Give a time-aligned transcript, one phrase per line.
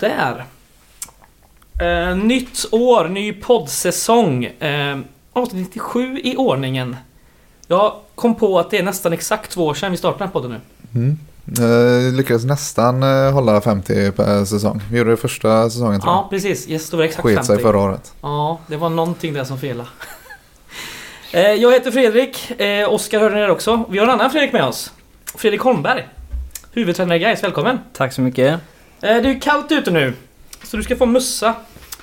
[0.00, 0.44] Sådär.
[1.80, 4.44] Eh, nytt år, ny poddsäsong.
[4.44, 4.98] Eh,
[5.32, 6.96] avsnitt 97 i ordningen.
[7.66, 10.32] Jag kom på att det är nästan exakt två år sedan vi startade den här
[10.32, 10.60] podden nu.
[11.00, 11.18] Mm.
[12.08, 14.80] Eh, lyckades nästan eh, hålla 50 per säsong.
[14.90, 16.18] Vi gjorde det första säsongen tror jag.
[16.22, 16.68] Ja, precis.
[16.68, 17.46] Yes, det var exakt Sket 50.
[17.46, 18.12] sig förra året.
[18.20, 19.88] Ja, det var någonting där som felade.
[21.32, 22.60] Eh, Jag heter Fredrik.
[22.60, 23.84] Eh, Oskar hörde ni där också.
[23.90, 24.92] Vi har en annan Fredrik med oss.
[25.34, 26.08] Fredrik Holmberg.
[26.72, 27.78] Huvudtränare i Gais, välkommen.
[27.92, 28.60] Tack så mycket.
[29.06, 30.12] Eh, Det är kallt ute nu.
[30.62, 31.54] Så du ska få mössa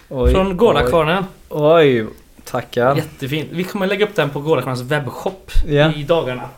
[0.09, 1.26] Oj, från Gårdakvarnen.
[1.49, 2.07] Oj, oj,
[2.43, 2.95] tackar.
[2.95, 3.48] Jättefin.
[3.52, 5.93] Vi kommer lägga upp den på Gårdakvarnens webbshop Ja.
[5.93, 6.49] i dagarna.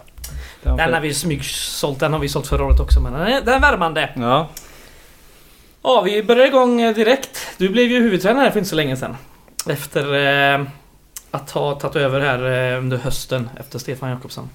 [0.63, 1.99] Den Den har vi smygsålt.
[1.99, 3.02] Den har vi sålt förra året också.
[3.02, 4.10] Men den är, den är värmande.
[4.15, 4.49] Ja,
[5.84, 7.48] Ja, vi börjar igång eh, direkt.
[7.57, 9.18] Du blev ju huvudtränare för inte så länge sedan.
[9.70, 10.13] Efter
[10.54, 10.65] eh,
[11.32, 14.49] att ha tagit över här eh, under hösten efter Stefan Jakobsson.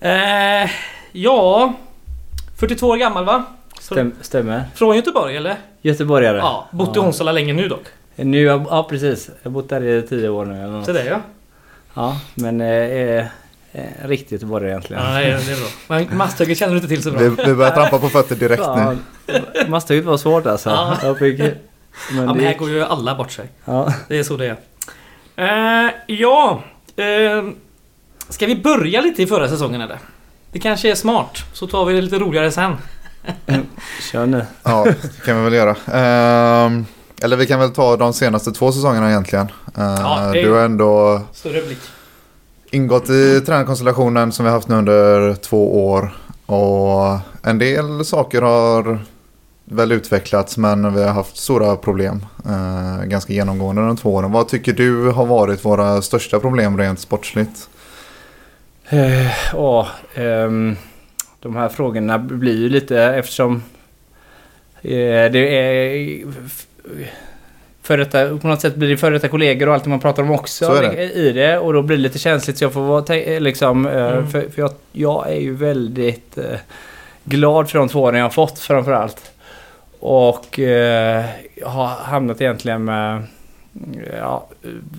[0.00, 0.70] Eh,
[1.12, 1.72] ja,
[2.56, 3.44] 42 år gammal va?
[3.80, 4.64] Stäm, stämmer.
[4.74, 5.56] Från Göteborg eller?
[5.82, 6.38] Göteborgare.
[6.38, 7.06] Ja, bott i Ja.
[7.06, 7.84] Onsala länge nu dock.
[8.16, 9.30] Nu, ja precis.
[9.42, 10.86] Jag har bott där i tio år nu eller något.
[10.86, 11.20] Så det ja.
[11.94, 13.26] Ja, men eh, eh,
[13.72, 15.02] eh, riktigt göteborgare egentligen.
[15.02, 15.68] Ja, det är, bra.
[15.86, 17.20] Men Masthugget känner du inte till så bra.
[17.20, 18.98] Vi, vi börjar trampa på fötter direkt nu.
[19.26, 20.70] Ja, Masthugget var svårt alltså.
[20.70, 20.96] Ja.
[21.02, 21.56] Jag fick, men
[22.10, 23.48] Ja, men det, här går ju alla bort sig.
[23.64, 23.94] ja.
[24.08, 24.56] Det är så det är.
[25.86, 26.62] Eh, ja,
[26.96, 27.44] eh,
[28.28, 29.98] ska vi börja lite i förra säsongen eller?
[30.52, 32.76] Det kanske är smart, så tar vi det lite roligare sen.
[34.12, 34.44] Kör nu.
[34.62, 35.76] Ja, det kan vi väl göra.
[35.92, 36.86] Ehm,
[37.22, 39.46] eller vi kan väl ta de senaste två säsongerna egentligen.
[39.76, 41.78] Ehm, Ja, Du har ändå Större blick.
[42.70, 46.16] ingått i tränarkonstellationen som vi har haft nu under två år.
[46.46, 48.98] Och en del saker har
[49.64, 54.32] väl utvecklats men vi har haft stora problem eh, ganska genomgående de två åren.
[54.32, 57.68] Vad tycker du har varit våra största problem rent sportsligt?
[58.88, 60.76] Eh, Ja, ehm,
[61.40, 63.62] de här frågorna blir ju lite eftersom
[64.82, 66.24] eh, det är
[67.82, 70.30] för detta, på något sätt blir det före detta kollegor och allt man pratar om
[70.30, 71.12] också det.
[71.12, 74.30] i det och då blir det lite känsligt så jag får vara liksom eh, Mm.
[74.30, 76.58] för, för jag, jag är ju väldigt eh,
[77.24, 79.32] glad för de två åren jag har fått framförallt.
[80.00, 83.22] Och eh, jag har hamnat egentligen med
[84.18, 84.46] ja,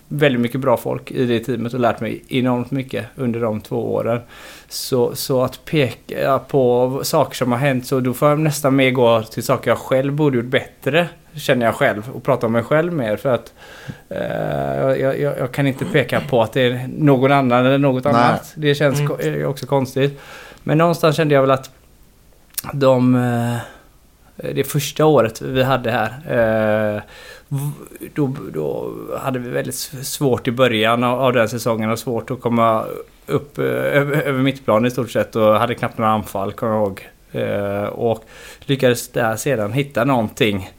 [0.07, 3.93] väldigt mycket bra folk i det teamet och lärt mig enormt mycket under de två
[3.93, 4.21] åren.
[4.69, 8.91] Så, så att peka på saker som har hänt så då får jag nästan mer
[8.91, 11.07] gå till saker jag själv borde gjort bättre.
[11.33, 13.53] Känner jag själv och prata om mig själv mer för att
[14.09, 18.03] eh, jag, jag, jag kan inte peka på att det är någon annan eller något
[18.03, 18.13] Nej.
[18.13, 18.53] annat.
[18.55, 19.47] Det känns Mm.
[19.47, 20.19] också konstigt.
[20.63, 21.69] Men någonstans kände jag väl att
[22.73, 23.55] de eh,
[24.53, 27.01] det första året vi hade här eh,
[28.13, 32.85] då, då hade vi väldigt svårt i början av, den säsongen och svårt att komma
[33.25, 36.81] upp eh, över, över mittplan i stort sett och hade knappt några anfall kommer jag
[36.81, 37.07] ihåg.
[37.31, 38.23] Eh, och
[38.59, 40.69] lyckades där sedan hitta någonting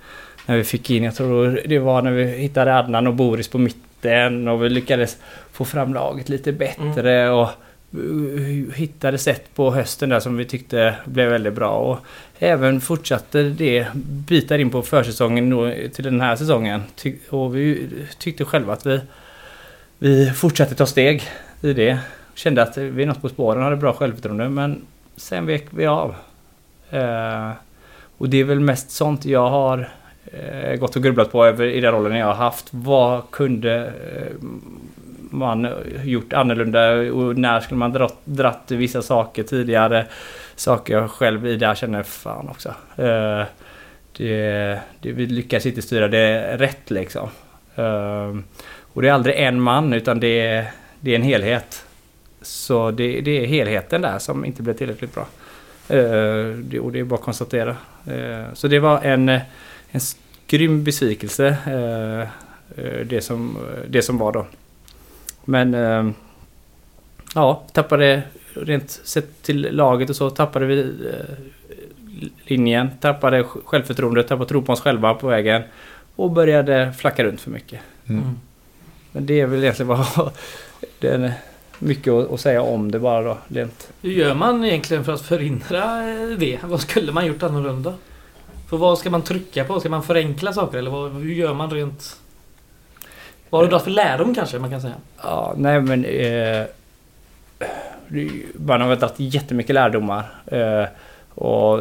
[0.47, 3.58] när vi fick in, jag tror det var när vi hittade Adnan och Boris på
[3.58, 5.16] mitten och vi lyckades
[5.52, 7.50] få fram laget lite bättre och eh,
[7.95, 11.71] Eh, hittade sätt på hösten där som vi tyckte blev väldigt bra.
[11.71, 11.99] Och
[12.39, 13.87] även fortsatte det
[14.28, 16.83] bitar in på försäsongen till den här säsongen.
[17.31, 19.00] Och vi tyckte själva att vi,
[19.99, 21.23] vi fortsatte ta steg
[21.62, 21.99] i det.
[22.34, 24.83] Kände att vi är något på spåren, hade bra självförtroende men
[25.17, 26.15] sen vek vi av.
[26.91, 27.50] Eh,
[28.19, 29.89] och det är väl mest sånt jag har
[30.25, 32.69] eh, gått och grubblat på över, i den rollen jag har haft.
[32.71, 34.47] Vad kunde eh,
[35.31, 35.69] man
[36.05, 40.07] gjort annorlunda och när skulle man dratt, dratt vissa saker tidigare?
[40.57, 42.69] Saker jag själv i där känner fan också.
[42.97, 43.45] Eh,
[44.17, 47.29] det, det, vi lyckas inte styra det rätt liksom.
[47.75, 48.37] Eh,
[48.93, 50.71] och det är aldrig en man utan det är,
[51.01, 51.85] det är en helhet.
[52.43, 55.26] Så det, det är helheten där som inte blev tillräckligt bra.
[55.88, 57.76] Eh, och det är bara att konstatera.
[58.53, 60.00] Så det var en, en
[60.47, 61.56] grym besvikelse.
[63.05, 64.47] det, som, det som var då.
[65.50, 66.11] Men eh,
[67.35, 68.23] ja, tappade
[68.55, 71.35] rent sett till laget och så tappade vi eh,
[72.44, 75.62] linjen, tappade sj- självförtroendet, tappade tro på oss själva på vägen
[76.17, 77.81] och började flacka runt för mycket.
[78.08, 78.23] Mm.
[78.23, 78.37] Mm.
[79.12, 80.06] Men det är väl egentligen vad
[80.99, 81.32] det är
[81.79, 83.38] mycket att, att säga om det bara då.
[83.49, 83.88] Rent.
[84.02, 86.58] Hur gör man egentligen för att förhindra eh, det?
[86.64, 87.94] Vad skulle man gjort annorlunda?
[88.69, 89.81] För vad ska man trycka på?
[89.81, 92.17] Ska man förenkla saker eller vad, hur gör man rent...
[93.50, 94.94] Vad har du dragit för lärdom kanske man kan säga?
[95.23, 96.05] Ja, nej men...
[96.05, 96.64] Eh,
[98.55, 100.25] man har väl dragit jättemycket lärdomar.
[100.47, 100.85] Eh,
[101.35, 101.81] och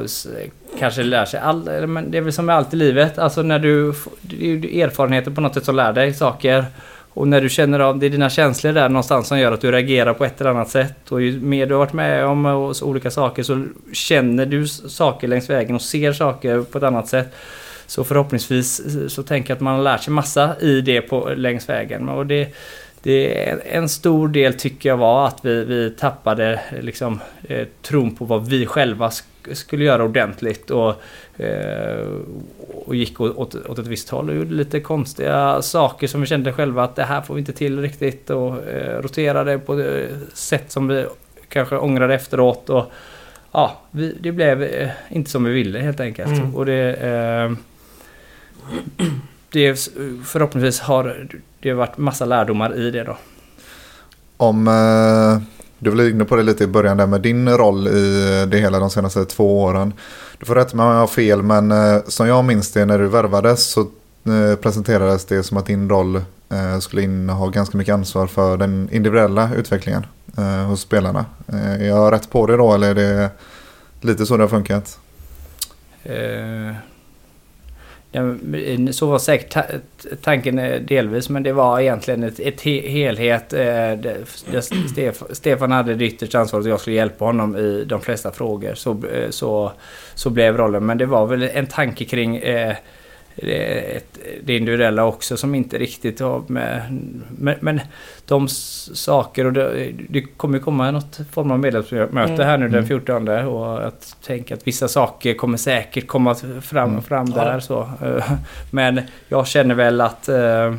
[0.80, 3.20] kanske lär sig all, men det är väl som med allt i livet.
[3.20, 3.94] Alltså när du...
[4.22, 6.66] Det är ju erfarenheter på något sätt som lär dig saker.
[7.14, 9.72] och när du känner av, det är dina känslor där någonstans som gör att du
[9.72, 11.12] reagerar på ett eller annat sätt.
[11.12, 14.68] Och ju mer du har varit med om eh, och olika saker så känner du
[14.68, 17.36] saker längs vägen och ser saker på ett annat sätt.
[17.90, 18.82] Så förhoppningsvis
[19.14, 22.10] så tänker jag att man har lärt sig massa i det på, längs vägen.
[22.10, 22.48] Och det,
[23.04, 28.16] det är en stor del tycker jag var att vi, vi tappade liksom, eh, tron
[28.16, 30.72] på vad vi själva sk- skulle göra ordentligt.
[30.72, 30.94] Och,
[31.42, 32.08] eh,
[32.86, 36.54] och gick åt, åt ett visst håll och gjorde lite konstiga saker som vi kände
[36.54, 38.30] själva att det här får vi inte till riktigt.
[38.30, 41.06] Och eh, roterade på eh, sätt som vi
[41.50, 42.70] kanske ångrade efteråt.
[42.70, 42.92] Och,
[43.52, 46.32] ja, vi, det blev eh, inte som vi ville helt enkelt.
[46.38, 46.56] Mm.
[46.56, 46.96] Och det,
[48.98, 49.06] eh,
[49.52, 49.90] det
[50.26, 51.28] förhoppningsvis har
[51.60, 53.18] det varit massa lärdomar i det då.
[54.38, 55.42] Om eh,
[55.80, 58.80] du var inne på det lite i början där med din roll i det hela
[58.80, 59.94] de senaste två åren.
[60.40, 63.00] Du får rätta mig om jag har fel men eh, som jag minns det när
[63.00, 66.16] du värvades så eh, presenterades det som att din roll
[66.50, 70.06] eh, skulle inneha ganska mycket ansvar för den individuella utvecklingen
[70.38, 71.26] eh, hos spelarna.
[71.48, 73.30] Eh, är jag rätt på det då eller är det
[74.02, 75.00] lite så det har funkat?
[78.12, 79.64] Eh, så var säkert ta
[80.22, 83.54] tanken eh, delvis men det var egentligen ett, ett he helhet.
[83.54, 83.94] Eh,
[84.92, 88.74] Stef Stefan hade det yttersta ansvaret och jag skulle hjälpa honom i de flesta frågor.
[88.74, 89.72] Så, eh, så,
[90.16, 90.86] så blev rollen.
[90.86, 92.76] Men det var väl en tanke kring eh,
[93.42, 94.00] det,
[94.44, 96.82] det individuella också som inte riktigt var med.
[97.38, 97.82] Men, men
[98.26, 102.40] de saker och det, det kommer ju komma något form av medlemsmöte Mm.
[102.48, 102.88] här nu den Mm.
[102.88, 107.02] 14 och att tänka att vissa saker kommer säkert komma fram, Mm.
[107.02, 107.44] fram Ja.
[107.44, 107.90] där så.
[108.06, 108.32] Eh,
[108.72, 110.74] Men jag känner väl att eh,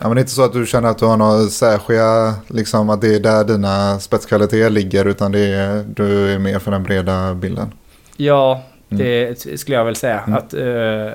[0.00, 2.90] Ja, men det är inte så att du känner att du har några särskilda, liksom
[2.90, 6.82] att det är där dina spetskvaliteter ligger utan det är, du är mer för den
[6.82, 7.72] breda bilden.
[8.16, 8.67] Ja, Mm.
[8.88, 10.20] Det skulle jag väl säga.
[10.26, 10.38] Mm.
[10.38, 11.12] Att eh,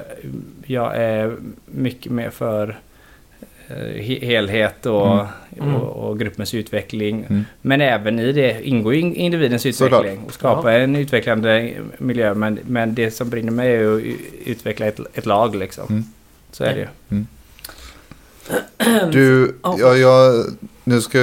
[0.65, 1.35] jag är
[1.65, 2.79] mycket mer för
[3.67, 5.13] eh, he- helhet och,
[5.57, 5.69] Mm.
[5.69, 5.75] Mm.
[5.81, 7.25] och, och gruppens utveckling.
[7.29, 7.45] Mm.
[7.61, 10.19] Men även i det ingår individens utveckling.
[10.27, 12.33] Och skapa en utvecklande miljö.
[12.33, 14.01] Men, men det som brinner mig är att
[14.45, 15.85] utveckla ett, ett lag liksom.
[15.89, 16.03] Mm.
[16.51, 17.23] Så är det ju.
[19.11, 19.75] Du, Ja.
[19.79, 20.45] ja, jag,
[20.83, 21.19] nu ska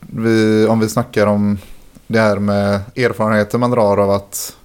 [0.00, 1.58] vi, om vi snackar om
[2.06, 4.56] det här med erfarenheter man drar av att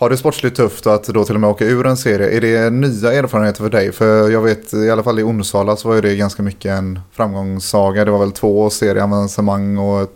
[0.00, 2.36] ha det sportsligt tufft att då till och med åka ur en serie.
[2.36, 3.92] Är det nya erfarenheter för dig?
[3.92, 7.00] För jag vet i alla fall i Onsala så var ju det ganska mycket en
[7.12, 8.04] framgångssaga.
[8.04, 10.10] Det var väl två serieavancemang och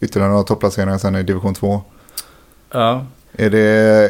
[0.00, 1.80] ytterligare några topplaceringar sen i division 2.
[2.72, 3.06] Ja.
[3.32, 3.60] Är det,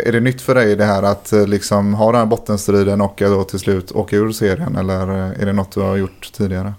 [0.08, 3.14] är det nytt för dig det här att eh, liksom ha den här bottenstriden och
[3.18, 4.76] då till slut åka ur serien?
[4.76, 6.74] Eller eh, är det något du har gjort tidigare?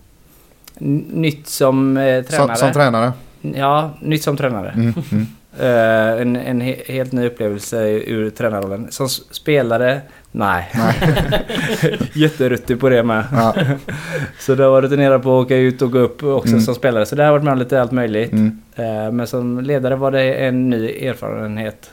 [0.80, 2.48] Nytt som eh, tränare.
[2.48, 3.14] Som, som tränare?
[3.42, 4.70] Ja, nytt som tränare.
[4.70, 5.28] Mm, mm.
[5.60, 8.88] Eh, en, en he helt ny upplevelse ur tränarrollen.
[8.92, 10.02] Som spelare,
[10.32, 10.72] nej.
[12.14, 13.24] Jätteruttig på det med.
[13.32, 13.56] Ja,
[14.40, 16.62] Så det har varit rutinerad på att åka ut och gå upp också Mm.
[16.62, 17.06] som spelare.
[17.06, 18.32] Så det har varit med om lite allt möjligt.
[18.32, 18.62] mm.
[18.76, 21.92] Eh, men som ledare var det en ny erfarenhet.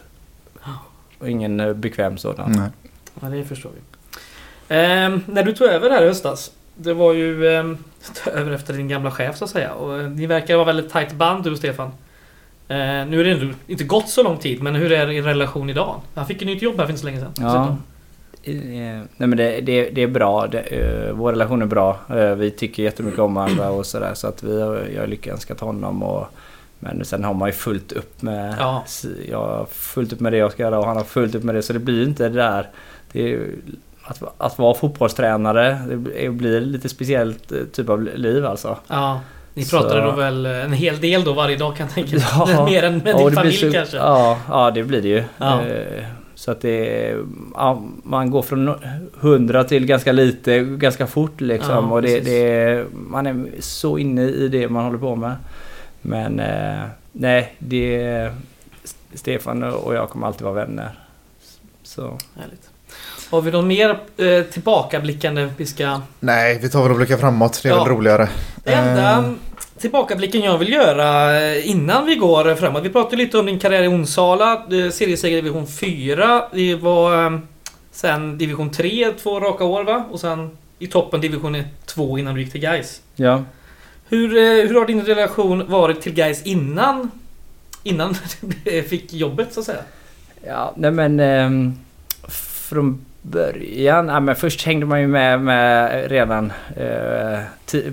[1.18, 2.52] Och ingen eh, bekväm sådan.
[2.52, 2.68] Nej.
[3.20, 3.80] Ja, det förstår vi.
[4.76, 6.50] Ehm, när du tog över här i höstas.
[6.76, 7.78] Det var ju ehm,
[8.34, 9.72] över efter din gamla chef så att säga.
[9.72, 11.90] Och ni verkar vara väldigt tajt band du och Stefan.
[12.68, 15.70] Ehm, nu är det ändå inte gått så lång tid men hur är er relation
[15.70, 16.00] idag?
[16.14, 17.32] Han fick ju nytt jobb här för inte så länge sedan.
[17.40, 17.76] Ja.
[18.42, 18.52] Eh,
[19.16, 20.46] Nej men det, det, det är bra.
[20.46, 21.98] Det, eh, vår relation är bra.
[22.10, 24.14] Eh, vi tycker jättemycket om varandra och sådär.
[24.14, 26.02] Så att vi har, jag har lyckönskat honom.
[26.02, 26.26] Och,
[26.78, 28.54] men sen har man ju fullt upp med...
[28.58, 28.84] Ja.
[29.28, 31.54] Jag har fullt upp med det jag ska göra och han har fullt upp med
[31.54, 31.62] det.
[31.62, 32.68] Så det blir inte det där...
[33.12, 33.48] Det är,
[34.02, 38.78] att, att vara fotbollstränare det blir- lite speciellt eh, typ av liv alltså.
[38.88, 39.20] Ja.
[39.54, 42.24] Ni Så- pratade då väl en hel del då varje dag kan jag tänka mig.
[42.54, 42.64] Ja.
[42.64, 43.96] Mer än med din familj så- kanske.
[43.96, 45.24] Ja, ja, det blir det ju.
[45.38, 45.62] Ja.
[45.62, 46.04] Eh,
[46.36, 47.14] Så att det
[47.54, 48.74] ja, man går från
[49.20, 51.70] 100 till ganska lite, ganska fort liksom.
[51.88, 55.34] Ja, och det, det man är så inne i det man håller på med.
[56.02, 56.82] Men eh,
[57.12, 58.30] nej, det...
[59.14, 60.90] Stefan och jag kommer alltid vara vänner.
[61.82, 62.18] Så.
[62.40, 62.70] Härligt.
[63.30, 66.00] Har vi någon mer eh, tillbakablickande vi ska...
[66.20, 67.60] Nej, vi tar väl och blickar framåt.
[67.62, 67.84] Det är Ja.
[67.84, 68.28] väl roligare.
[68.64, 69.30] Det enda Eh,
[69.78, 72.82] tillbakablicken jag vill göra eh, innan vi går framåt.
[72.84, 74.52] Vi pratade lite om din karriär i Onsala.
[74.52, 76.44] eh, Serieseger i division 4.
[76.52, 77.38] Det var eh,
[77.92, 80.04] sen division 3, två raka år va?
[80.10, 83.00] Och sen i toppen division 2 innan du gick till Gais.
[83.16, 83.42] Ja.
[84.08, 87.10] Hur, eh, hur har din relation varit till Gais innan?
[87.82, 88.16] Innan
[88.64, 89.82] du fick jobbet så att säga?
[90.46, 91.78] Ja, nej men ehm,
[92.68, 97.38] från början, ja, men först hängde man ju med, med redan eh,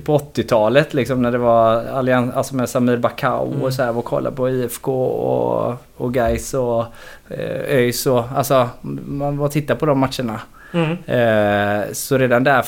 [0.05, 3.61] på 80-talet liksom när det var allians, alltså med Samir Bakao Mm.
[3.61, 6.85] och så här och kolla på IFK och, och Gais och
[7.29, 8.69] eh, ÖIS och alltså
[9.05, 10.41] man var och tittade på de matcherna.
[10.73, 10.91] Mm.
[11.05, 12.65] Eh, så redan där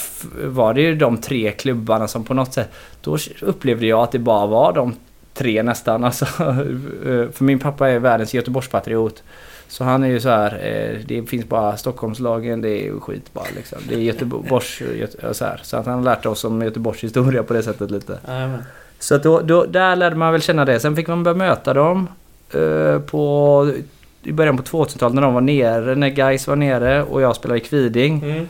[0.47, 2.71] var det ju de tre klubbarna som på något sätt...
[3.01, 4.95] Då upplevde jag att det bara var de
[5.33, 6.03] tre nästan.
[6.03, 6.25] Alltså,
[7.05, 9.23] eh, för min pappa är världens Göteborgspatriot.
[9.67, 13.45] Så han är ju så här, eh, det finns bara Stockholmslagen, det är skit bara
[13.55, 13.79] liksom.
[13.89, 14.81] Det är Göteborgs...
[14.81, 15.59] Göte, så, här.
[15.63, 18.19] så att han har lärt oss om Göteborgs historia på det sättet lite.
[18.27, 18.63] Jajamän.
[18.99, 20.79] Så att då, då, där lärde man väl känna det.
[20.79, 22.07] Sen fick man börja möta dem
[22.53, 23.73] eh, på,
[24.23, 27.59] i början på 2000-talet när de var nere, när Guys var nere och jag spelade
[27.59, 28.23] i Kviding.
[28.23, 28.47] Mm.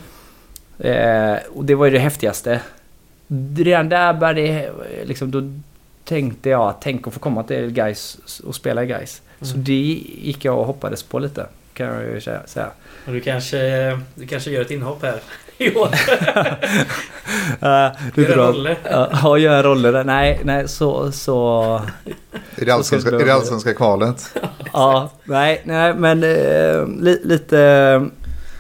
[0.80, 2.62] Eh, och det var ju det häftigaste.
[3.58, 4.72] Redan där började det,
[5.06, 5.42] liksom, då
[6.14, 9.22] tänkte jag, tänk att få komma till Guys och spela i Guys.
[9.42, 9.64] Så Mm.
[9.64, 9.74] det
[10.22, 12.68] gick jag och hoppades på lite, kan jag ju säga.
[13.08, 13.58] Och du kanske,
[14.16, 15.20] du kanske gör ett inhopp här
[15.58, 15.90] i år.
[17.64, 18.76] Uh, Gör en rolle.
[19.24, 20.04] Ja, gör roller.
[20.04, 21.12] Nej, nej, så...
[21.12, 21.82] så
[22.56, 24.38] I det allsvenska, Så ska det allsvenska kvalet.
[24.74, 27.58] Ja, nej, nej men eh, li, lite...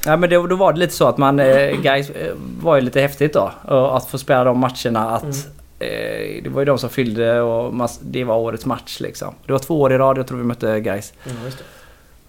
[0.05, 2.81] Ja men det, då var det lite så att man, eh, guys eh, var ju
[2.81, 3.51] lite häftigt då.
[3.67, 5.09] Och att få spela de matcherna.
[5.15, 5.35] Att, Mm.
[5.83, 9.35] Eh, det var ju de som fyllde och det var årets match liksom.
[9.45, 11.13] Det var två år i rad jag tror vi mötte guys.
[11.23, 11.57] Ja, just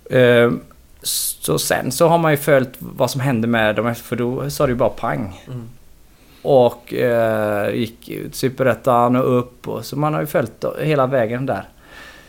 [0.09, 0.41] det.
[0.41, 0.53] Eh,
[1.03, 4.67] så sen så har man ju följt vad som hände med dem för då sa
[4.67, 5.41] det ju bara pang.
[5.47, 5.69] Mm.
[6.43, 11.47] Och eh, gick ut Superettan och upp och så man har ju följt hela vägen
[11.47, 11.69] där.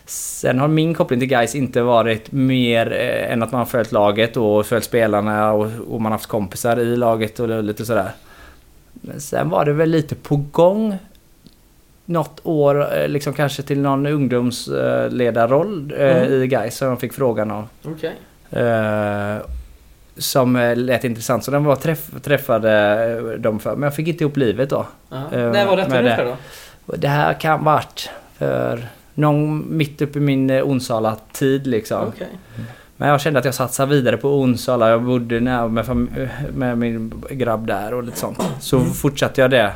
[0.06, 3.92] Sen har min koppling till guys inte varit mer eh, än att man har följt
[3.92, 8.12] laget och följt spelarna och, och man har haft kompisar i laget och lite sådär.
[8.94, 10.98] Men sen var det väl lite på gång
[12.06, 16.34] något år, eh, liksom kanske till någon ungdomsledarroll eh, Mm.
[16.44, 17.68] i guys som jag fick frågan om.
[17.86, 18.14] Okej.
[18.52, 19.38] Eh,
[20.18, 21.44] som lät intressant.
[21.44, 23.76] Så den var träff, träffade dem för.
[23.76, 24.86] Men jag fick inte ihop livet då.
[25.12, 26.36] Eh, När var detta ungefär det.
[26.86, 26.94] då?
[26.98, 32.08] Det här kan varit för någon mitt upp i min eh, Onsala-tid liksom.
[32.08, 32.28] Okej.
[32.98, 34.90] Men jag kände att jag satsade vidare på Onsala.
[34.90, 38.44] Jag bodde med, fam- med min grabb där och lite sånt.
[38.60, 38.90] Så Mm.
[38.94, 39.72] fortsatte jag det.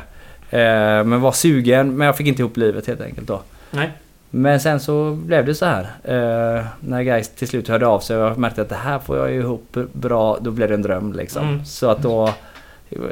[0.50, 1.96] Eh, men var sugen.
[1.96, 3.42] Men jag fick inte ihop livet helt enkelt då.
[3.70, 3.92] Nej.
[4.30, 5.82] Men sen så blev det så här.
[6.04, 9.16] Eh, när guys till slut hörde av sig och jag märkte att det här får
[9.16, 10.38] jag ihop bra.
[10.40, 11.48] Då blev det en dröm liksom.
[11.48, 11.64] Mm.
[11.64, 12.34] Så att då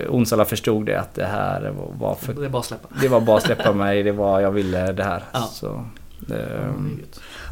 [0.09, 2.33] Onsala förstod det att det här var för...
[2.33, 2.89] Det är bara att släppa.
[3.01, 4.03] Det var bara att släppa mig.
[4.03, 5.23] Det var jag ville det här.
[5.33, 5.49] Ja.
[5.53, 5.85] Så,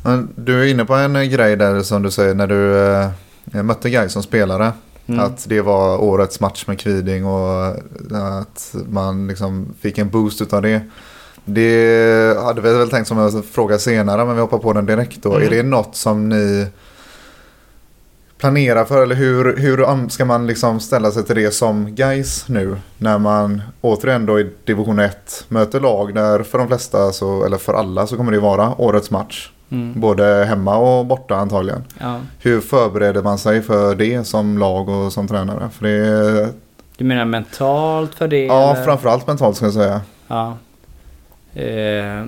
[0.05, 2.78] Men du är inne på en eh, grej där som du säger när du
[3.52, 4.73] eh, mötte Gais som spelare.
[5.07, 5.21] Mm.
[5.21, 7.67] Att det var årets match med Kviding och
[8.41, 10.81] att man liksom fick en boost utav det.
[11.45, 15.23] Det hade vi väl tänkt som en fråga senare men vi hoppar på den direkt
[15.23, 15.35] då.
[15.35, 15.47] Mm.
[15.47, 16.67] Är det något som ni
[18.39, 22.77] planerar för eller hur, hur ska man liksom ställa sig till det som guys nu?
[22.99, 27.59] När man återigen då i division 1 möter lag där för de flesta så, eller
[27.59, 29.51] för alla så kommer det vara årets match.
[29.71, 30.01] Mm.
[30.01, 31.85] Både hemma och borta antagligen.
[32.01, 32.21] Ja.
[32.41, 35.69] Hur förbereder man sig för det som lag och som tränare?
[35.73, 36.49] För det är,
[36.97, 38.45] Du menar mentalt för det?
[38.47, 38.85] ja, eller?
[38.85, 40.01] framförallt mentalt ska jag säga.
[40.29, 40.57] Ja.
[41.55, 42.25] Eh,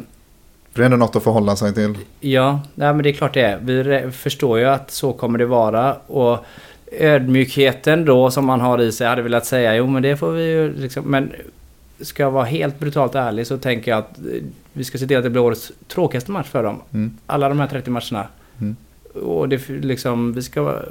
[0.73, 1.99] För det är ändå något att förhålla sig till.
[2.21, 3.59] ja, nej, men det är klart det är.
[3.61, 5.95] Vi förstår ju att så kommer det vara.
[6.07, 6.39] Och
[6.93, 10.43] ödmjukheten då som man har i sig hade velat säga jo men det får vi
[10.51, 11.05] ju liksom.
[11.05, 11.33] Men
[12.01, 14.19] ska jag vara helt brutalt ärlig så tänker jag att
[14.79, 16.81] vi ska se till att det blir årets tråkigaste match för dem.
[16.95, 17.11] Mm.
[17.27, 18.27] Alla de här 30 matcherna.
[18.61, 18.77] Mm.
[19.25, 20.83] Och det liksom, vi ska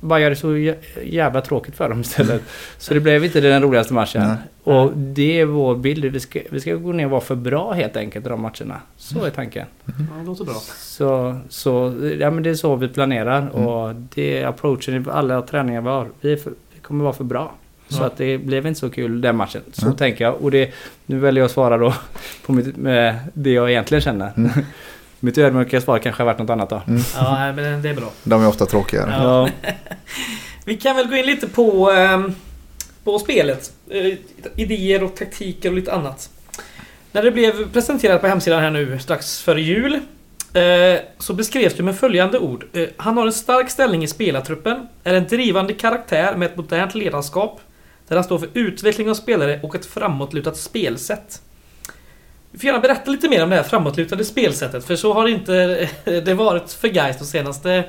[0.00, 2.42] bara göra det så jä- jävla tråkigt för dem istället.
[2.78, 4.22] Så det blev inte den roligaste matchen.
[4.22, 4.36] Nej.
[4.76, 6.04] Och det är vår bild.
[6.04, 8.80] Vi ska, vi ska gå ner och vara för bra helt enkelt i de matcherna.
[8.96, 9.66] Så är tanken.
[9.84, 10.54] Ja, det låter bra.
[10.76, 13.38] Så, så ja, men det är så vi planerar.
[13.38, 13.66] Mm.
[13.66, 16.08] Och det är approachen i alla träningar vi har.
[16.20, 17.52] Vi, är för, vi kommer vara för bra.
[17.88, 18.06] Så Ja.
[18.06, 19.62] att det blev inte så kul den matchen.
[19.72, 19.92] Så Ja.
[19.92, 20.34] tänker jag.
[20.34, 20.70] Och det,
[21.06, 21.94] nu väljer jag att svara då
[22.46, 24.32] på mitt, med det jag egentligen känner.
[24.36, 24.50] Mm.
[25.20, 26.82] mitt ödmjuka svar kanske har varit något annat då.
[27.14, 28.10] Ja, nej, men det är bra.
[28.24, 29.10] De är ofta tråkigare.
[29.22, 29.48] Ja.
[30.64, 32.34] Vi kan väl gå in lite på, ehm,
[33.04, 33.72] på spelet.
[33.90, 34.12] Eh,
[34.56, 36.30] idéer och taktiker och lite annat.
[37.12, 39.94] När det blev presenterat på hemsidan här nu strax före jul
[40.54, 42.64] eh, så beskrevs det med följande ord.
[42.72, 46.94] Eh, han har en stark ställning i spelartruppen, är en drivande karaktär med ett modernt
[46.94, 47.60] ledarskap
[48.08, 51.42] där han står för utveckling av spelare och ett framåtlutat spelsätt.
[52.50, 55.88] Du får gärna berätta lite mer om det här framåtlutade spelsättet för så har inte
[56.24, 57.84] det varit för Gais de senaste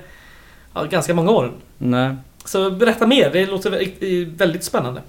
[0.73, 1.51] ja, ganska många åren.
[1.77, 2.15] Nej.
[2.45, 5.01] Så berätta mer, det låter vä- väldigt spännande.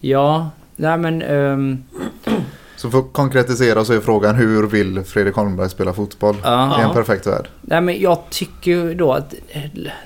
[0.00, 1.22] Ja, nej men...
[1.22, 1.84] ehm,
[2.84, 6.36] Så för att konkretisera så är frågan hur vill Fredrik Holmberg spela fotboll?
[6.42, 6.80] ja.
[6.80, 7.48] I en perfekt värld.
[7.60, 9.34] Nej men jag tycker ju då att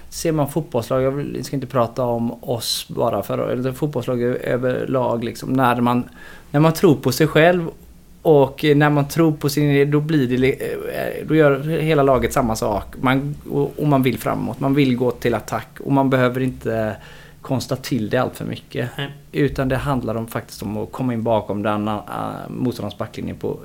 [0.09, 5.53] ser man fotbollslag, jag ska inte prata om oss bara för eller fotbollslag överlag liksom.
[5.53, 6.05] När man,
[6.51, 7.71] när man tror på sig själv
[8.23, 12.33] och när man tror på sin idé då blir det, eh, då gör hela laget
[12.33, 12.87] samma sak.
[13.01, 13.35] Man,
[13.77, 16.97] och man vill framåt, man vill gå till attack och man behöver inte
[17.49, 18.91] konstra till det allt för mycket.
[18.99, 19.13] Nej.
[19.33, 22.01] Utan det handlar om faktiskt om att komma in bakom den uh,
[22.49, 23.59] motståndarens backlinje på,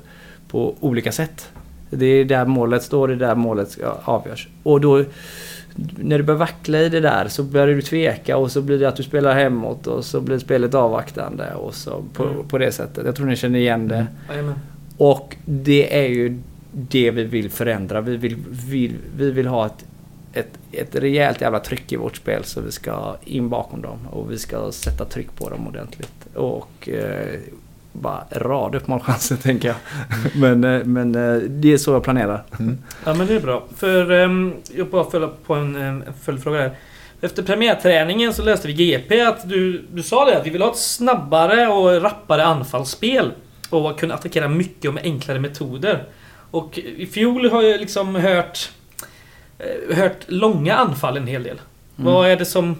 [0.48, 1.48] på olika sätt.
[1.90, 4.48] Det är där målet står, det är där målet avgörs.
[4.62, 5.04] Och då
[5.98, 8.88] när du börjar vackla i det där så börjar du tveka och så blir det
[8.88, 12.48] att du spelar hemåt och så blir spelet avvaktande och så på, Mm.
[12.48, 13.06] på det sättet.
[13.06, 14.06] Jag tror ni känner igen det.
[14.30, 14.54] Jajamän.
[14.96, 16.40] Och det är ju
[16.72, 18.00] det vi vill förändra.
[18.00, 18.36] Vi vill,
[18.68, 19.84] vill, vi vill ha ett,
[20.34, 24.32] ett, ett rejält jävla tryck i vårt spel så vi ska in bakom dem och
[24.32, 26.26] vi ska sätta tryck på dem ordentligt.
[26.34, 27.40] Och eh,
[27.92, 29.76] bara rada upp målchanser tänker jag.
[30.34, 32.44] men eh, men eh, det är så jag planerar.
[33.04, 33.64] Ja men det är bra.
[33.76, 36.76] För um, jag bara följa på en, en följdfråga där.
[37.20, 40.70] Efter premiärträningen så läste vi GP att du, du sa det att vi vill ha
[40.70, 43.30] ett snabbare och rappare anfallsspel.
[43.70, 46.04] Och kunna attackera mycket och med enklare metoder.
[46.50, 48.70] Och i fjol har jag liksom hört
[49.94, 51.60] Hört långa anfall en hel del.
[51.96, 52.76] Vad är det som...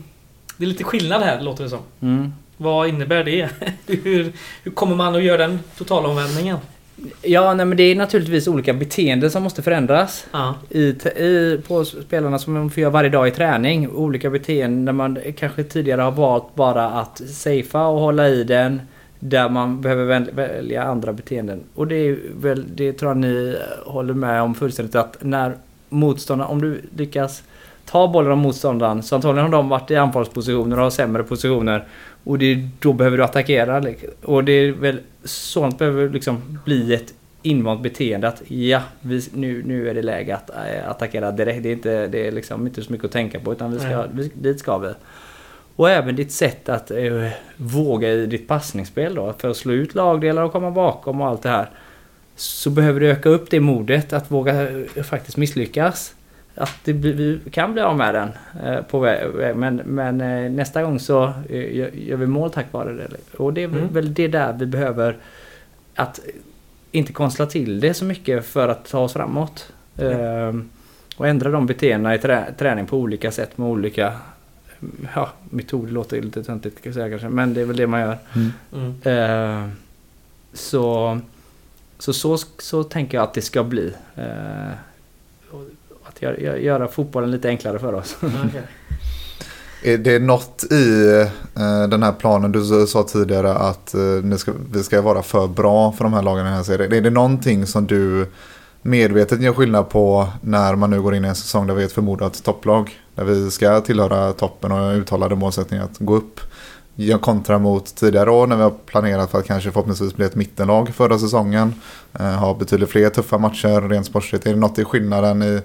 [0.57, 1.79] Det är lite skillnad här låter det som.
[2.01, 2.33] Mm.
[2.57, 3.49] Vad innebär det?
[3.87, 6.57] hur, hur kommer man att göra den totalomvändningen?
[7.23, 10.27] Ja, nej, men det är naturligtvis olika beteenden som måste förändras.
[10.33, 10.55] Ja.
[10.71, 13.91] i, i, på spelarna som man får göra varje dag i träning.
[13.91, 18.81] Olika beteenden där man kanske tidigare har valt bara att safea och hålla i den.
[19.19, 21.61] Där man behöver väl- välja andra beteenden.
[21.75, 25.57] Och det är väl, det tror jag ni håller med om fullständigt att när
[25.95, 27.43] motståndaren, om du lyckas
[27.85, 31.85] ta bollen av motståndaren så antagligen har de varit i anfallspositioner och har sämre positioner.
[32.25, 33.85] Och det, då behöver du attackera.
[34.23, 39.63] Och det är väl sånt behöver liksom bli ett invant beteende att ja, vi, nu,
[39.67, 41.63] nu är det läge att äh, attackera direkt.
[41.63, 44.07] Det är, inte, det är liksom inte så mycket att tänka på utan vi ska,
[44.13, 44.93] vi, dit ska vi.
[45.77, 49.35] Och även ditt sätt att eh, våga i ditt passningsspel då.
[49.39, 51.71] För att slå ut lagdelar och komma bakom och allt det här.
[52.37, 56.15] Så behöver du öka upp det modet att våga eh, faktiskt misslyckas.
[56.55, 58.29] Att det blir, vi kan bli av med den
[58.65, 59.57] eh, på väg.
[59.57, 63.39] Men, men eh, nästa gång så gör, vi mål tack vare det.
[63.39, 63.93] Och det är Mm.
[63.93, 65.17] väl det där vi behöver
[65.95, 66.21] att
[66.91, 69.73] inte konstla till det så mycket för att ta oss framåt.
[69.99, 70.69] Ehm,
[71.17, 74.13] och ändra de beteendena i trä, träning på olika sätt med olika
[75.15, 75.93] ja, metoder.
[75.93, 78.19] låter lite töntigt kan jag säga kanske, men det är väl det man gör.
[78.73, 78.95] Mm.
[79.05, 79.73] Ehm,
[80.53, 81.21] så,
[82.05, 83.93] så, så så tänker jag att det ska bli.
[85.51, 85.63] Och
[86.05, 88.17] att göra, göra- fotbollen lite enklare för oss.
[88.21, 88.63] Okej.
[89.85, 91.11] Är det något i
[91.55, 95.47] eh, den här planen du sa tidigare att eh, ni ska, vi ska vara för
[95.47, 96.93] bra för de här lagen i den här serien?
[96.93, 98.27] Är det någonting som du
[98.83, 101.87] medvetet gör skillnad på när man nu går in i en säsong där vi är
[101.87, 103.01] ett förmodat topplag?
[103.15, 106.41] Där vi ska tillhöra toppen och uttalade målsättning att gå upp.
[106.97, 110.35] Jag kontra mot tidigare år när vi har planerat för att kanske förhoppningsvis bli ett
[110.35, 111.75] mittenlag förra säsongen.
[112.13, 114.47] Eh, ha betydligt fler tuffa matcher rent sportsligt.
[114.47, 115.61] Är det något i skillnaden i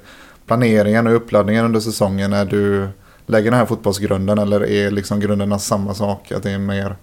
[0.46, 2.88] planeringen och uppladdningen under säsongen när du
[3.26, 6.32] lägger den här fotbollsgrunden eller är liksom grunderna samma sak?
[6.32, 6.96] Att det är mer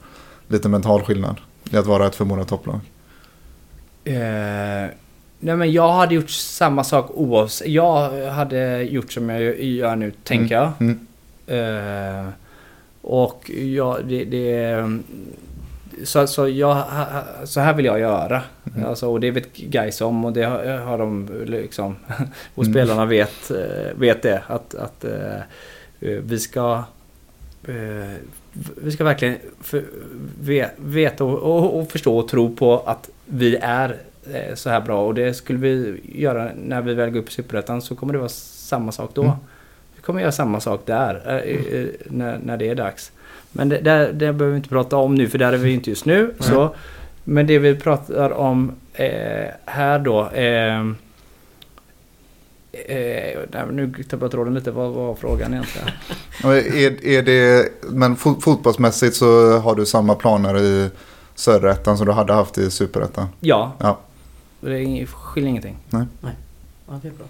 [0.49, 1.37] lite mental skillnad
[1.71, 2.81] i att vara ett förmodat topplag?
[4.05, 4.91] Eh,
[5.39, 7.69] nej men jag hade gjort samma sak oavsett.
[7.69, 10.73] Jag hade gjort som jag gör nu, tänker jag.
[10.81, 11.07] Mm.
[11.47, 12.33] Eh,
[13.07, 14.85] och jag, det, det
[16.05, 16.85] så, så, jag,
[17.45, 18.43] så här vill jag göra.
[18.77, 18.89] Mm.
[18.89, 21.97] Alltså, och det vet guys om och det har, har de liksom.
[22.55, 22.73] Och Mm.
[22.75, 24.43] spelarna vet, eh, vet det.
[24.47, 25.37] Att, att eh,
[26.01, 26.83] eh, vi ska
[28.77, 29.85] vi ska verkligen för,
[30.41, 33.97] ve- veta och, och, förstå och tro på att vi är
[34.55, 35.07] så här bra.
[35.07, 38.19] Och det skulle vi göra när vi väl går upp i Superettan så kommer det
[38.19, 39.23] vara samma sak då.
[39.23, 39.35] Mm.
[40.07, 43.13] Kommer göra samma sak där eh, eh, när, när det är dags.
[43.53, 45.91] Men det, det, det behöver vi inte prata om nu för där är vi inte
[45.91, 46.35] just nu.
[46.41, 46.75] Så,
[47.25, 50.29] men det vi pratar om eh, här då.
[50.29, 50.81] Eh,
[52.73, 54.71] eh, nej, nu tappade jag tråden lite.
[54.71, 55.89] Vad var frågan egentligen?
[56.45, 60.91] Är, är det, men fot, fotbollsmässigt så har du samma planer i
[61.35, 63.27] söderettan som du hade haft i superettan?
[63.41, 63.73] Ja.
[63.79, 63.99] Ja.
[64.61, 65.77] Det skiljer ingenting.
[65.91, 66.07] Ja,
[67.03, 67.27] det är bra.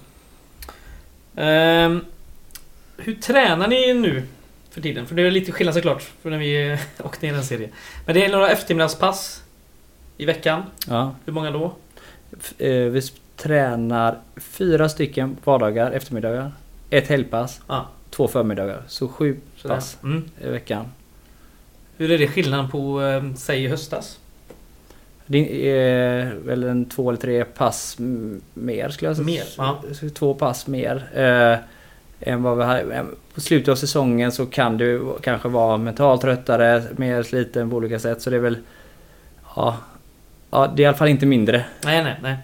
[1.45, 2.01] Ehm,
[2.97, 4.23] hur tränar ni nu
[4.71, 5.07] för tiden?
[5.07, 7.69] För det är lite skillnad såklart från när vi eh, åkte ner en serie.
[8.07, 9.43] Men det är några eftermiddagspass
[10.17, 10.63] i veckan.
[10.89, 11.15] Ja.
[11.25, 11.65] Hur många då?
[12.59, 13.03] Eh, vi
[13.37, 16.53] tränar fyra stycken vardagar, eftermiddagar.
[16.91, 18.83] Ett helgpass, Ja, två förmiddagar.
[18.89, 19.75] Så sju sådär.
[19.75, 20.25] pass Mm.
[20.41, 20.87] i veckan.
[21.97, 24.19] Hur är det skillnaden på, eh, säg i höstas?
[25.27, 27.97] Det är väl en två eller tre pass
[28.55, 29.27] mer skulle jag säga.
[29.27, 29.83] Mer, ja.
[30.15, 31.09] Två pass mer.
[32.27, 32.95] Eh, än vad vi hade.
[32.95, 37.77] Eh, På slutet av säsongen så kan du kanske vara mentalt tröttare, mer sliten på
[37.77, 38.23] olika sätt.
[38.23, 38.59] Så det är väl...
[39.57, 39.77] Ja,
[40.51, 41.65] ja det är i alla fall inte mindre.
[41.85, 42.37] Nej, nej, nej.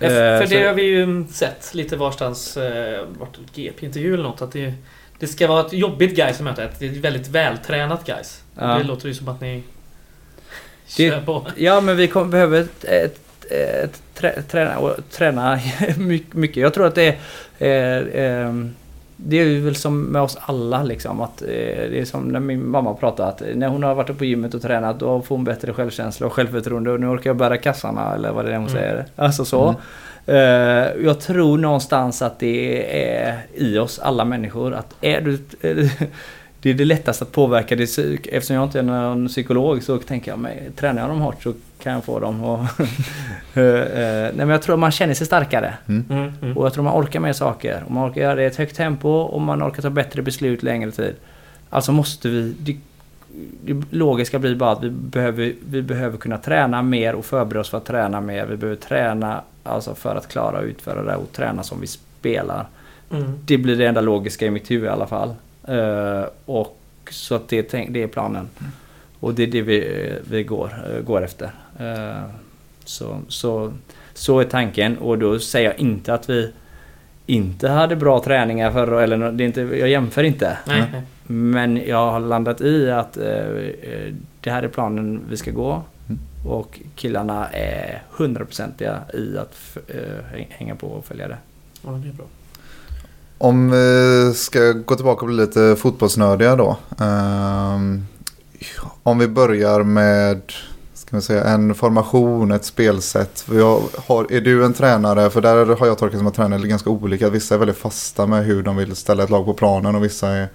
[0.00, 4.52] Eh, för det har vi ju sett lite varstans, eh, vart GP-intervju eller något, att
[4.52, 4.74] det,
[5.18, 6.64] Det ska vara ett jobbigt guys att möta.
[6.64, 8.42] Ett ett väldigt vältränat guys.
[8.58, 8.66] Ja.
[8.66, 9.62] Det låter ju som att ni
[10.96, 11.46] Det- kör på.
[11.56, 12.84] Ja, men vi kommer, behöver ett,
[13.50, 15.60] ett, trä, träna, träna
[16.32, 16.56] mycket.
[16.56, 17.18] Jag tror att det
[17.58, 18.00] är...
[18.16, 18.74] Eh, ehm,
[19.16, 21.20] det är ju väl som med oss alla liksom.
[21.20, 21.48] Att, eh,
[21.90, 24.62] det är som när min mamma pratar att när hon har varit på gymmet och
[24.62, 28.32] tränat då får hon bättre självkänsla och självförtroende och nu orkar jag bära kassarna eller
[28.32, 28.78] vad det är hon Mm.
[28.80, 29.04] säger.
[29.16, 29.68] Alltså så.
[29.68, 29.76] Mm.
[30.26, 32.86] Eh, jag tror någonstans att det
[33.22, 35.38] är i oss alla människor att är du...
[36.60, 37.76] Det är det lättaste att påverka.
[37.76, 41.42] Det eftersom jag inte är någon psykolog så tänker jag mig, tränar jag dem hårt
[41.42, 42.64] så kan jag få dem och...
[43.54, 45.74] Eh, eh, Nej men jag tror att man känner sig starkare.
[45.88, 46.56] Mm, mm.
[46.56, 47.82] Och jag tror man orkar mer saker.
[47.86, 50.62] Och man orkar göra det i ett högt tempo och man orkar ta bättre beslut
[50.62, 51.14] längre tid.
[51.70, 52.54] Alltså måste vi...
[52.60, 52.76] Det,
[53.64, 57.68] det logiska blir bara att vi behöver, vi behöver kunna träna mer och förbereda oss
[57.68, 58.46] för att träna mer.
[58.46, 62.66] Vi behöver träna alltså för att klara att utföra det och träna som vi spelar.
[63.10, 63.38] Mm.
[63.44, 65.34] Det blir det enda logiska i mitt huvud i alla fall.
[65.66, 66.78] Eh, och
[67.10, 68.48] så att det, det är planen.
[69.20, 71.50] Och det är det vi, vi går, eh, går efter.
[71.80, 72.22] Eh,
[72.84, 73.72] så, så,
[74.14, 76.52] så är tanken och då säger jag inte att vi
[77.26, 80.58] inte hade bra träningar förra eller det är inte, jag jämför inte.
[80.66, 80.82] Nej,
[81.28, 81.50] Mm.
[81.50, 83.24] Men jag har landat i att eh,
[84.40, 85.82] det här är planen vi ska gå.
[86.08, 86.18] Mm.
[86.46, 91.36] Och killarna är hundraprocentiga i att eh, häng- hänga på och följa det.
[91.84, 92.26] Ja, det är bra.
[93.38, 96.76] Om vi ska gå tillbaka och bli lite fotbollsnördiga då.
[96.98, 98.06] Ehm,
[99.02, 100.52] om vi börjar med
[100.94, 103.46] ska vi säga, en formation, ett spelsätt.
[104.06, 106.90] Har, är du en tränare, för där har jag tolkat som att tränare är ganska
[106.90, 107.30] olika.
[107.30, 110.28] Vissa är väldigt fasta med hur de vill ställa ett lag på planen och vissa
[110.28, 110.48] är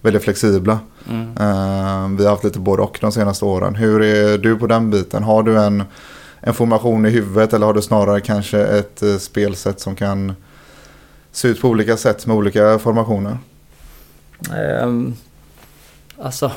[0.00, 0.78] väldigt flexibla.
[1.40, 3.74] Ehm, vi har haft lite både och de senaste åren.
[3.74, 5.22] Hur är du på den biten?
[5.22, 5.84] Har du en,
[6.40, 10.32] en formation i huvudet eller har du snarare kanske ett eh, spelsätt som kan
[11.36, 13.38] se ut på olika sätt med olika formationer?
[14.82, 15.14] Um,
[16.18, 16.52] alltså,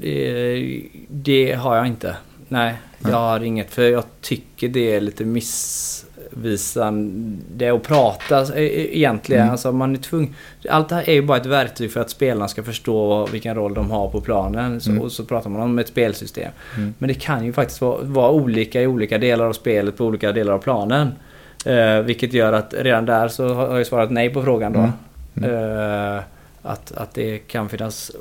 [0.00, 2.16] det, det har jag inte.
[2.48, 3.20] Nej, jag Nej.
[3.20, 3.70] har inget.
[3.70, 9.42] För jag tycker det är lite missvisande att prata e- egentligen.
[9.42, 9.52] Mm.
[9.52, 10.34] Alltså man är tvungen.
[10.70, 13.74] Allt det här är ju bara ett verktyg för att spelarna ska förstå vilken roll
[13.74, 14.80] de har på planen.
[14.80, 15.02] Så, Mm.
[15.02, 16.50] Och så pratar man om ett spelsystem.
[16.76, 16.94] Mm.
[16.98, 20.32] Men det kan ju faktiskt vara, vara olika i olika delar av spelet på olika
[20.32, 21.12] delar av planen.
[21.66, 24.78] Eh, vilket gör att redan där så har jag svarat nej på frågan då.
[24.78, 24.92] Mm.
[25.36, 26.16] Mm.
[26.16, 26.22] Eh,
[26.62, 28.12] att, att det kan finnas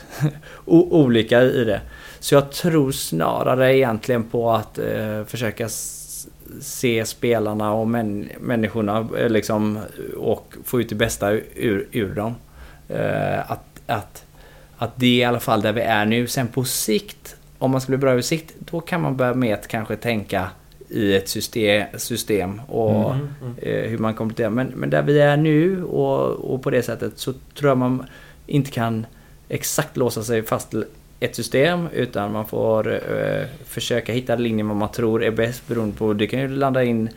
[0.64, 1.80] olika i det.
[2.20, 5.68] Så jag tror snarare egentligen på att eh, försöka
[6.60, 9.78] se spelarna och män, människorna eh, liksom,
[10.16, 12.34] och få ut det bästa ur, ur dem.
[12.88, 14.24] Eh, att, att,
[14.78, 16.26] att det är i alla fall där vi är nu.
[16.26, 19.54] Sen på sikt, om man ska bli bra över sikt, då kan man börja med
[19.54, 20.50] att kanske tänka
[20.90, 23.54] i ett system, system och Mm, mm.
[23.62, 24.50] eh, hur man kompletterar.
[24.50, 28.04] Men, men där vi är nu och, och på det sättet så tror jag man
[28.46, 29.06] inte kan
[29.48, 30.84] exakt låsa sig fast till
[31.20, 35.96] ett system utan man får eh, försöka hitta linjen vad man tror är bäst beroende
[35.96, 36.12] på.
[36.12, 37.08] Det kan ju landa in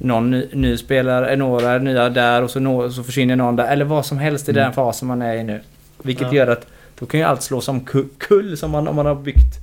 [0.00, 3.72] någon ny, ny spelare, några nya där och så, nå, så försvinner någon där.
[3.72, 4.62] Eller vad som helst i Mm.
[4.62, 5.60] den fasen man är i nu.
[6.02, 6.34] Vilket Ja.
[6.34, 6.66] gör att
[6.98, 9.54] då kan ju allt slås om ku- kull som man, om man har byggt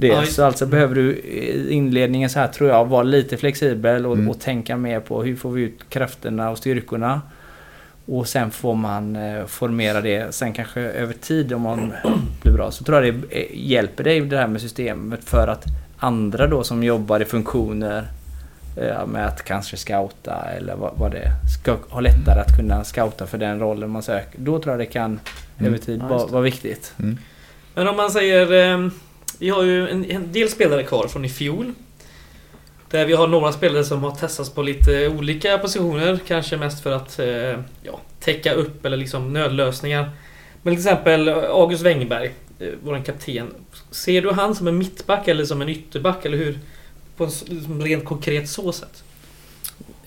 [0.00, 0.26] det.
[0.26, 4.28] Så alltså behöver du i inledningen så här tror jag vara lite flexibel och, Mm.
[4.30, 7.20] och tänka mer på hur får vi ut krafterna och styrkorna.
[8.06, 11.92] Och sen får man eh, formera det sen kanske över tid om man
[12.42, 12.70] blir bra.
[12.70, 15.64] Så tror jag det eh, hjälper dig det här med systemet för att
[15.98, 18.04] andra då som jobbar i funktioner
[18.76, 22.84] eh, med att kanske scouta eller vad, vad det är, ska ha lättare att kunna
[22.84, 24.38] scouta för den rollen man söker.
[24.38, 25.20] Då tror jag det kan
[25.58, 25.72] Mm.
[25.72, 26.94] över tid Ja, vara viktigt.
[26.98, 27.18] Mm.
[27.74, 28.72] Men om man säger...
[28.72, 28.88] Eh,
[29.40, 31.72] vi har ju en, en del spelare kvar från i fjol.
[32.90, 36.18] Där vi har några spelare som har testats på lite olika positioner.
[36.26, 40.10] Kanske mest för att eh, ja, täcka upp eller liksom nödlösningar.
[40.62, 43.54] Men till exempel August Wengberg, eh, vår kapten.
[43.90, 46.24] Ser du han som en mittback eller som en ytterback?
[46.24, 46.58] Eller hur?
[47.16, 49.02] På en liksom rent konkret så sätt.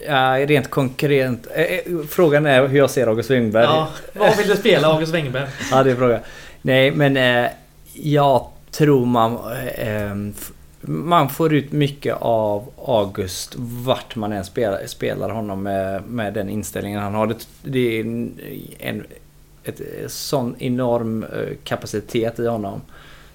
[0.07, 1.47] Ja, rent konkret.
[1.55, 3.63] Eh, eh, frågan är hur jag ser August Wingberg.
[3.63, 5.47] Ja, vad vill du spela August Wengberg?
[5.71, 6.19] Ja, det är frågan.
[6.61, 7.51] Nej, men eh,
[7.93, 9.37] jag tror man...
[9.75, 10.15] Eh,
[10.85, 16.49] man får ut mycket av August vart man än spelar, spelar honom med, med den
[16.49, 17.27] inställningen han har.
[17.27, 18.39] Det, det är en,
[18.79, 19.03] en
[19.63, 22.81] ett, sån enorm eh, kapacitet i honom.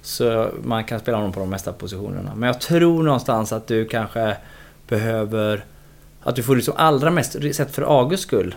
[0.02, 2.34] Så man kan spela honom på de mesta positionerna.
[2.34, 4.36] Men jag tror någonstans att du kanske
[4.88, 5.64] behöver...
[6.22, 8.54] Att du får ut som allra mest, sett för Augusts skull,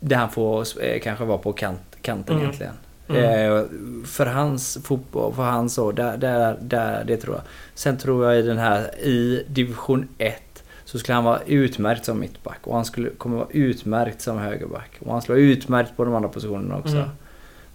[0.00, 2.44] där han får eh, kanske vara på kant, kanten Mm.
[2.44, 2.74] egentligen.
[3.08, 3.22] Mm.
[3.22, 3.64] Eh,
[4.04, 7.42] för hans fotboll, för hans så, där, där, där, det tror jag.
[7.74, 12.20] Sen tror jag i den här, i division 1 så skulle han vara utmärkt som
[12.20, 14.90] mittback och han skulle, kommer vara utmärkt som högerback.
[15.00, 16.96] Och han skulle vara utmärkt på de andra positionerna också.
[16.96, 17.08] Mm.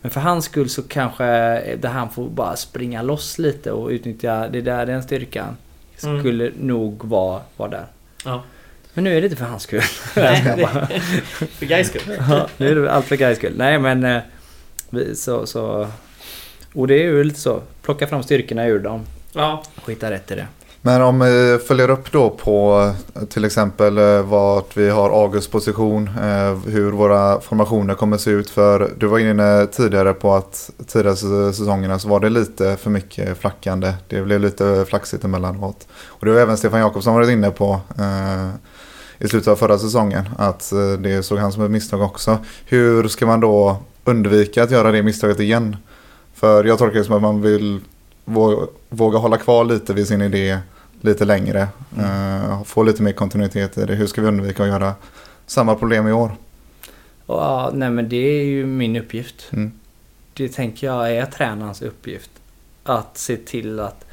[0.02, 1.26] Men för hans skull så kanske
[1.76, 5.58] där han får bara springa loss lite och utnyttja det där, den styrkan.
[6.04, 6.20] Mm.
[6.20, 7.86] Skulle nog vara, vara där.
[8.26, 8.44] Ja.
[8.94, 9.82] Men nu är det inte för hans skull.
[10.15, 10.42] Nej,
[11.50, 12.02] för Gais skull.
[12.30, 13.54] Ja, nu är det allt för Gais skull.
[13.58, 14.22] Nej men...
[15.15, 15.88] så, så...
[16.73, 17.62] Och det är ju lite så.
[17.82, 19.02] Plocka fram styrkorna ur dem.
[19.34, 19.63] Ja.
[19.84, 20.47] Och hitta rätt i det.
[20.82, 22.91] Men om vi följer upp då på
[23.30, 28.49] till exempel eh, vart vi har Augusts position, eh, hur våra formationer kommer se ut.
[28.49, 32.89] För du var inne tidigare på att tidigare säs- säsongerna så var det lite för
[32.89, 33.93] mycket flackande.
[34.08, 35.88] Det blev lite flaxigt emellanåt.
[35.91, 38.49] Och det har även Stefan Jakobsson varit inne på eh,
[39.19, 40.30] i slutet av förra säsongen.
[40.38, 42.38] Att det såg han som ett misstag också.
[42.65, 45.78] Hur ska man då undvika att göra det misstaget igen?
[46.34, 47.80] För jag tolkar det som att man vill
[48.26, 50.60] vå- våga hålla kvar lite vid sin idé
[51.02, 51.68] lite längre.
[52.00, 53.96] Eh, få lite mer kontinuitet i det.
[53.96, 54.94] Hur ska vi undvika att göra
[55.46, 56.32] samma problem i år?
[57.28, 59.48] Ja, nej men det är ju min uppgift.
[59.52, 59.72] Mm.
[60.34, 62.30] Det tänker jag är tränarens uppgift.
[62.84, 64.06] Att se till att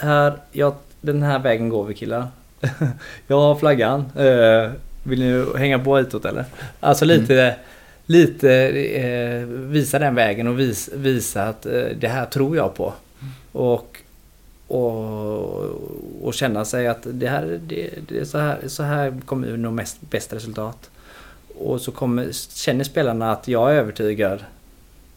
[0.00, 2.28] här, ja, den här vägen går vi killar.
[3.26, 4.00] jag har flaggan.
[4.16, 4.70] Eh,
[5.02, 6.44] vill ni hänga på hitåt eller?
[6.80, 7.56] Alltså lite,
[8.06, 8.52] lite
[9.02, 12.92] eh, visa den vägen och vis, visa att eh, det här tror jag på.
[13.52, 13.98] Och,
[14.66, 15.64] och,
[16.22, 19.56] och känna sig att det här, det, det är så här, så här kommer vi
[19.58, 20.90] nå mest, bäst resultat.
[21.58, 24.44] Och så kommer, känner spelarna att jag är övertygad.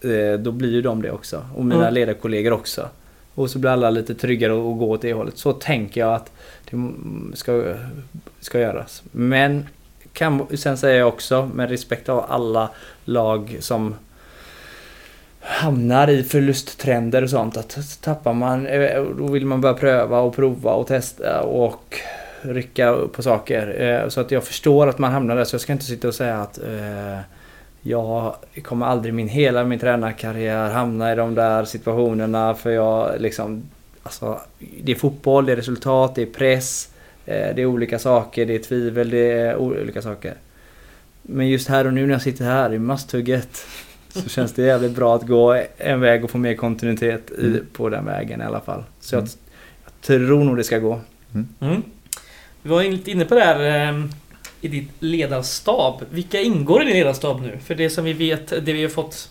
[0.02, 1.46] eh, Då blir ju de det också.
[1.56, 1.94] Och mina Mm.
[1.94, 2.90] ledarkollegor också.
[3.36, 5.38] Och så blir alla lite tryggare och går åt det hållet.
[5.38, 6.32] Så tänker jag att
[6.72, 6.78] det
[7.38, 7.74] ska,
[8.40, 9.04] ska göras.
[9.12, 9.66] Men
[10.16, 12.70] kan, sen säger jag också med respekt av alla
[13.06, 13.96] lag som
[15.40, 17.58] hamnar i förlusttrender och sånt.
[17.58, 22.00] Att tappar man, eh, då vill man börja pröva och prova och testa och
[22.42, 23.82] rycka på saker.
[23.82, 25.44] Eh, så att jag förstår att man hamnar där.
[25.44, 27.20] Så jag ska inte sitta och säga att eh,
[27.82, 32.54] jag kommer aldrig min hela min tränarkarriär hamna i de där situationerna.
[32.54, 33.64] För jag liksom...
[34.04, 34.40] Alltså,
[34.84, 36.90] det är fotboll, det är resultat, det är press
[37.26, 40.34] eh, Det är olika saker, det är tvivel, det är olika saker.
[41.22, 43.66] Men just här och nu när jag sitter här i masthugget
[44.10, 47.66] så känns det jävligt bra att gå en väg och få mer kontinuitet i, Mm.
[47.74, 48.84] på den vägen i alla fall.
[49.00, 49.28] Så Mm.
[49.28, 49.32] jag,
[49.86, 51.02] jag tror nog det ska gå.
[51.62, 51.84] Mm.
[52.62, 54.06] Vi var lite inne på det här eh,
[54.62, 56.04] i ditt ledarstab.
[56.12, 57.58] Vilka ingår i din ledarstab nu?
[57.66, 59.30] För det som vi vet, det vi har fått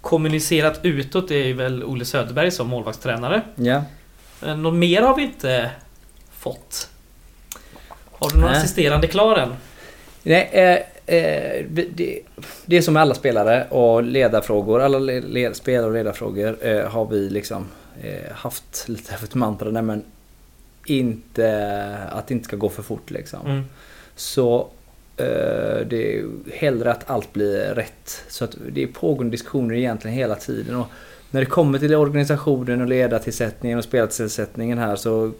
[0.00, 3.42] kommunicerat utåt är ju väl Olle Söderberg som målvaktstränare.
[3.54, 3.82] Ja.
[4.46, 5.70] Eh, Något mer har vi inte
[6.32, 6.90] fått.
[8.18, 8.58] Har du någon Nej.
[8.58, 9.48] assisterande klar än?
[10.22, 12.20] Nej, eh, eh, det,
[12.66, 14.80] det är som med alla spelare och ledarfrågor.
[14.80, 17.66] Alla le, spelare och ledarfrågor eh, har vi liksom
[18.02, 19.70] eh, haft lite av ett mantra.
[19.70, 20.04] Nej, men
[20.86, 23.46] inte, att det inte ska gå för fort liksom.
[23.46, 23.64] Mm.
[24.16, 24.68] Så
[25.16, 28.24] eh, det är hellre att allt blir rätt.
[28.28, 30.76] Så att det är pågående diskussioner egentligen hela tiden.
[30.76, 30.86] Och
[31.30, 35.32] när det kommer till organisationen och ledartillsättningen och spelartillsättningen här så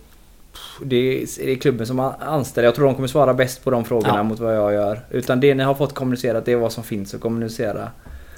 [0.85, 2.67] det är, det är klubben som an- anställer.
[2.69, 4.23] Jag tror de kommer svara bäst på de frågorna Ja.
[4.23, 5.01] mot vad jag gör.
[5.11, 7.89] Utan det ni har fått kommunicerat det är vad som finns att kommunicera.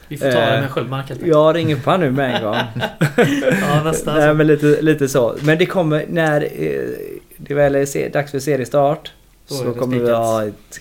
[0.08, 1.36] Vi får ta det Eh, med Sköldmark helt enkelt.
[1.36, 2.56] Jag ringer på han nu med en gång.
[3.60, 4.16] Ja, nästan.
[4.20, 5.36] Nej, men lite, lite så.
[5.40, 6.88] Men det kommer när eh,
[7.36, 9.12] det väl är dags för seriestart.
[9.46, 10.80] Så det kommer vi ha ett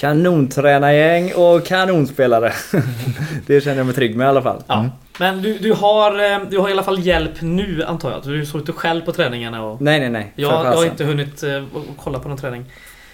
[0.00, 2.52] kanontränargäng och kanonspelare.
[3.46, 4.62] det känner jag mig trygg med i alla fall.
[4.66, 4.78] Ja.
[4.78, 4.90] Mm.
[5.18, 8.22] Men du, du, har, eh, du har i alla fall hjälp nu antar jag?
[8.22, 9.64] Du såg inte själv på träningarna?
[9.64, 9.82] Och...
[9.82, 10.32] Nej, nej, nej.
[10.36, 11.64] Jag, jag har inte hunnit eh,
[11.96, 12.64] kolla på någon träning.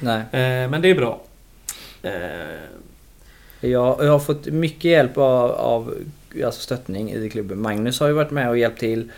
[0.00, 0.18] Nej.
[0.18, 1.20] Eh, men det är bra.
[2.02, 2.10] Eh,
[3.60, 5.94] Jag, jag har fått mycket hjälp av, av
[6.44, 7.62] alltså stöttning i klubben.
[7.62, 9.10] Magnus har ju varit med och hjälpt till.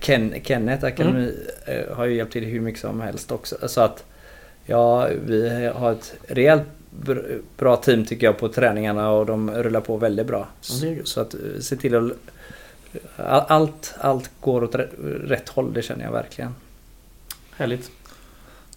[0.00, 1.34] Ken, Kenneth Akademi
[1.66, 3.68] eh, har ju hjälpt till hur mycket som helst också.
[3.68, 4.04] Så att
[4.66, 6.62] ja, vi har ett rejält
[7.04, 10.48] br- bra team tycker jag på träningarna och de rullar på väldigt bra.
[11.04, 12.12] Så att eh, se till att
[13.16, 14.74] all- allt, allt går åt
[15.24, 16.54] rätt, håll, det känner jag verkligen.
[17.56, 17.90] härligt.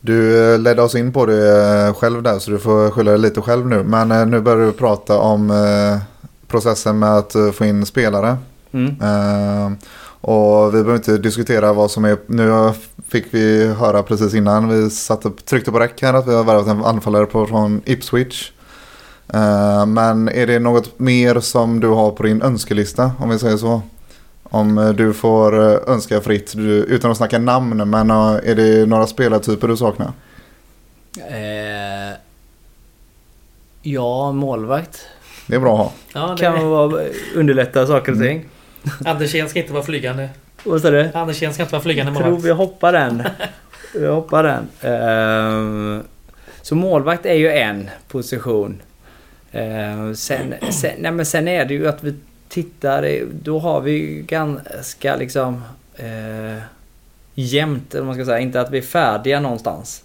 [0.01, 3.19] Du eh, ledde oss in på det eh, själv där så du får skylla dig
[3.19, 3.83] lite själv nu.
[3.83, 5.53] Men nu börjar du prata om
[6.47, 8.37] processen med att få in spelare.
[8.71, 8.95] Mm.
[10.21, 12.17] Och vi behöver inte diskutera vad som är...
[12.25, 12.73] Nu
[13.09, 16.67] fick vi höra precis innan vi satte, tryckte på räck här att vi har värvat
[16.67, 18.51] en anfallare på, från Ipswich.
[19.33, 23.57] Eh, men är det något mer som du har på din önskelista om vi säger
[23.57, 23.81] så?
[24.43, 28.85] Om eh, du får eh, önska fritt du, utan att snacka namn men är det
[28.85, 30.11] några spelartyper du saknar?
[31.17, 32.17] Eh,
[33.81, 35.05] ja, målvakt.
[35.47, 35.91] Det är bra att ha.
[36.13, 37.03] Ja, det, Kan vara,
[37.35, 38.45] underlätta saker och ting.
[39.05, 40.29] Andersén ska inte vara flygande.
[40.67, 41.09] Vad sa du?
[41.13, 42.45] Andersén ska inte vara flygande Jag tror målvakt.
[42.45, 43.23] vi hoppar den.
[43.93, 44.67] Vi hoppar den.
[44.81, 46.03] Ehm,
[46.61, 48.81] så målvakt är ju en position.
[49.51, 52.15] Ehm, sen, sen, nej men sen är det ju att vi
[52.49, 55.63] tittar, eh, då har vi ganska liksom
[55.95, 56.61] eh,
[57.33, 58.39] jämnt, eller man ska säga.
[58.39, 60.03] Inte att vi är färdiga någonstans.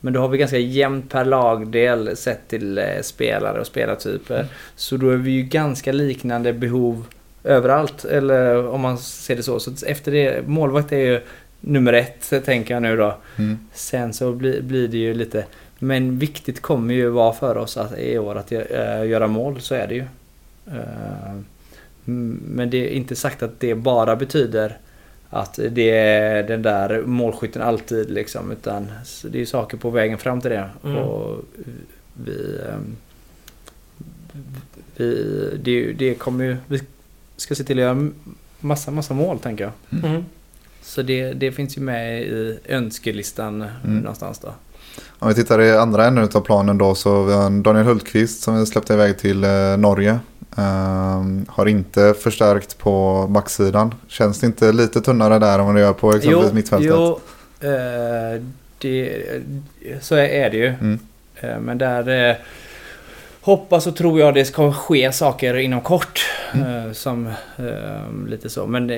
[0.00, 4.34] Men då har vi ganska jämnt per lagdel sett till eh, spelare och spelartyper.
[4.34, 4.46] Mm.
[4.76, 7.04] Så då är vi ju ganska liknande behov
[7.44, 8.04] överallt.
[8.04, 9.60] Eller om man ser det så.
[9.60, 11.20] Så efter det, målvakt är ju
[11.60, 13.16] nummer ett, tänker jag nu då.
[13.38, 13.58] Mm.
[13.72, 15.44] Sen så blir, blir det ju lite...
[15.78, 19.74] Men viktigt kommer ju vara för oss att, i år att eh, göra mål, så
[19.74, 20.04] är det ju.
[20.66, 21.32] Eh,
[22.06, 24.78] mm, men det är inte sagt att det bara betyder
[25.30, 28.52] att det är den där målskytten alltid liksom.
[28.52, 30.68] Utan det är ju saker på vägen fram till det.
[30.84, 30.96] Mm.
[30.96, 31.44] Och
[32.24, 32.58] vi...
[32.68, 32.96] ehm,
[34.96, 36.56] vi det, det kommer ju...
[36.66, 36.80] Vi
[37.42, 38.08] ska se till att göra
[38.60, 40.04] massa, massa mål, tänker jag.
[40.04, 40.24] Mm.
[40.82, 43.98] Så det, det finns ju med i önskelistan Mm.
[43.98, 44.48] någonstans då.
[45.18, 48.60] Om vi tittar i andra änden av planen då så vi har Daniel Hultqvist som
[48.60, 50.18] vi släppte iväg till eh, Norge.
[50.56, 53.94] Ehm, har inte förstärkt på backsidan.
[54.08, 56.90] Känns det inte lite tunnare där än vad det gör på exempelvis mittfältet?
[56.90, 57.20] Jo,
[57.60, 58.42] eh,
[58.78, 59.22] det,
[60.00, 60.66] så är det ju.
[60.66, 60.98] Mm.
[61.40, 62.38] Eh, men där
[63.42, 66.20] hoppas och tror jag det ska ske saker inom kort.
[66.54, 66.86] Mm.
[66.86, 67.26] Eh, som
[67.56, 68.66] eh, lite så.
[68.66, 68.96] Men eh,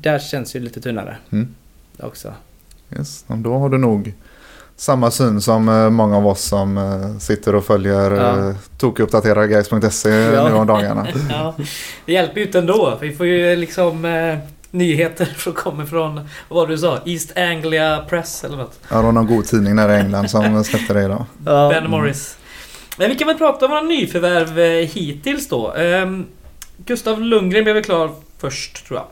[0.00, 1.54] där känns det ju lite tunnare Mm.
[2.02, 2.32] också.
[2.98, 3.24] Yes.
[3.28, 4.14] Då har du nog
[4.76, 6.78] samma syn som många av oss som
[7.20, 8.54] sitter och följer Ja.
[8.78, 10.48] tokuppdaterar guys.se Ja.
[10.48, 11.06] nu om dagarna.
[11.30, 11.54] Ja,
[12.06, 12.98] det hjälper ju inte ändå.
[13.00, 14.38] Vi får ju liksom eh,
[14.70, 16.14] nyheter som kommer från,
[16.48, 16.98] vad var du sa?
[17.04, 18.78] East Anglia Press eller något.
[18.90, 21.24] Ja, det var någon god tidning där i England som släppte det idag.
[21.46, 21.68] Ja.
[21.68, 22.36] Ben Morris.
[22.96, 25.72] Men vi kan väl prata om våra nyförvärv eh, hittills då.
[25.74, 26.26] Ehm,
[26.86, 29.06] Gustav Lundgren blev väl klar först tror jag.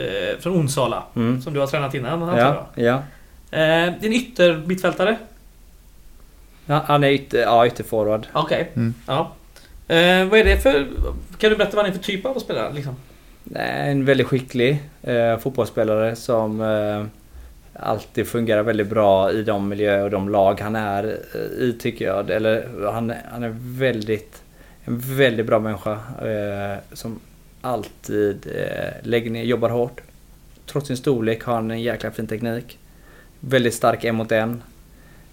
[0.00, 1.02] Eh, från Onsala.
[1.16, 1.42] Mm.
[1.42, 3.02] Som du har tränat innan antar Ja, jag.
[3.52, 3.58] ja.
[3.58, 5.16] Eh, din yttermittfältare?
[6.66, 6.82] ja.
[6.86, 8.26] Han är ytter, ja, ytterforward.
[8.32, 8.70] Okej.
[8.76, 8.94] Mm.
[9.06, 9.32] Ja.
[9.88, 10.86] Eh, vad är det för...
[11.38, 12.72] Kan du berätta vad han är för typ av spelare?
[12.72, 12.96] Liksom?
[13.44, 17.04] Nej, En väldigt skicklig eh, fotbollsspelare som eh,
[17.82, 22.04] alltid fungerar väldigt bra i de miljöer och de lag han är eh, i tycker
[22.04, 22.30] jag.
[22.30, 24.42] Eller han, han är väldigt,
[24.84, 27.20] en väldigt bra människa eh, som
[27.60, 30.00] alltid eh, lägger ner, jobbar hårt.
[30.66, 32.78] Trots sin storlek har han en jäkla fin teknik.
[33.40, 34.62] Väldigt stark en mot en.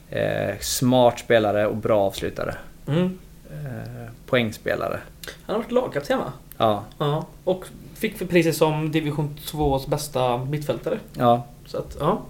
[0.10, 2.56] Eh, smart spelare och bra avslutare.
[2.88, 3.18] Mm.
[3.52, 5.00] Eh, poängspelare.
[5.46, 6.34] Han har varit lagkapten va?
[6.58, 7.26] Ja, Ja.
[7.44, 11.00] Och fick priset som division 2s bästa mittfältare.
[11.18, 11.46] ja.
[11.66, 12.22] Så att, ja.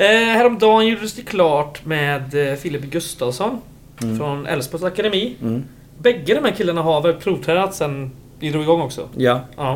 [0.00, 3.58] Eh, häromdagen gjordes det klart med eh, Filip Gustafsson
[4.02, 4.18] Mm.
[4.18, 5.36] från Älvsborgs akademi.
[5.42, 5.64] Mm.
[5.98, 9.08] Bägge de här killarna har väl provtränat sen vi drog igång också.
[9.16, 9.72] Ja, Ja.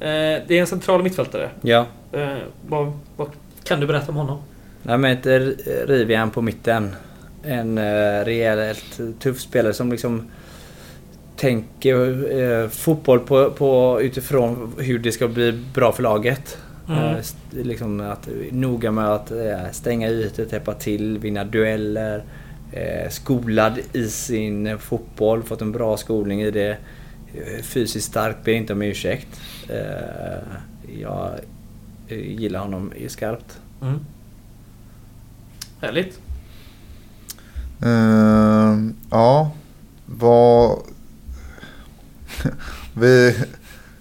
[0.00, 0.06] Eh,
[0.46, 1.50] det är en central mittfältare.
[1.62, 1.86] ja.
[2.12, 2.28] Eh,
[2.68, 3.28] vad, vad
[3.64, 4.38] kan du berätta om honom?
[4.82, 5.54] Nej men ett r-
[5.86, 6.94] rivjärn på mitten.
[7.42, 10.30] En uh, rejält tuff spelare som liksom
[11.36, 16.58] tänker eh, fotboll på, på utifrån hur det ska bli bra för laget.
[16.88, 16.98] Mm.
[16.98, 22.24] Eh, liksom att noga med att eh, stänga ytor, täppa till, vinna dueller.
[22.72, 26.78] Eh, skolad i sin eh, fotboll, fått en bra skolning i det.
[27.34, 29.40] Eh, Fysiskt stark, ber inte om ursäkt.
[29.68, 30.38] Eh,
[31.00, 31.30] jag
[32.08, 33.60] eh, gillar honom i skarpt.
[33.82, 34.00] Mm.
[35.80, 36.20] Härligt.
[37.82, 39.52] Ehm, ja,
[40.06, 40.78] vad...
[42.94, 43.34] vi,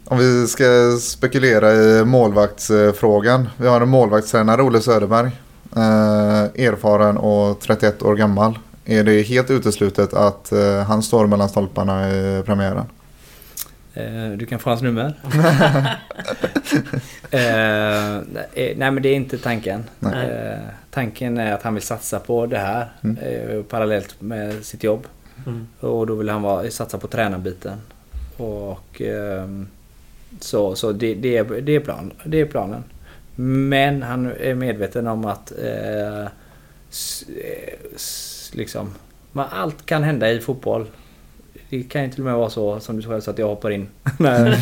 [0.05, 3.49] om vi ska spekulera i målvaktsfrågan.
[3.57, 5.27] Vi har en målvaktstränare, Olle Söderberg.
[5.75, 8.59] Eh, erfaren och 31 år gammal.
[8.85, 12.85] Är det helt uteslutet att eh, han står mellan stolparna i premiären?
[13.93, 15.13] Eh, Du kan få hans nummer.
[17.31, 18.21] eh,
[18.75, 19.83] nej men det är inte tanken.
[19.99, 20.29] Nej.
[20.29, 20.59] Eh,
[20.91, 23.17] tanken är att han vill satsa på det här Mm.
[23.17, 25.07] eh, parallellt med sitt jobb.
[25.45, 25.67] Mm.
[25.79, 27.77] Och då vill han vara, satsa på tränarbiten.
[28.37, 29.67] Och ehm,
[30.39, 32.83] så, så det, det, är, det, är plan, det är planen.
[33.35, 36.25] Men han är medveten om att eh,
[36.91, 38.93] s, eh, s, liksom,
[39.31, 40.85] men allt kan hända i fotboll.
[41.69, 43.71] Det kan ju till och med vara så som du själv sa att jag hoppar
[43.71, 43.87] in.
[44.19, 44.57] nej,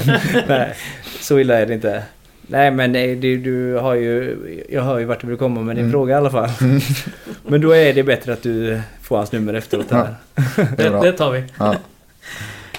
[0.47, 0.73] nej,
[1.19, 2.03] så illa är det inte.
[2.47, 4.37] Nej men nej, du, du har ju,
[4.69, 5.91] jag hör ju vart du vill komma med din Mm.
[5.91, 6.49] fråga i alla fall.
[7.47, 10.15] Men då är det bättre att du får hans nummer efteråt här.
[10.55, 11.43] Det Det, det tar vi.
[11.59, 11.75] Ja.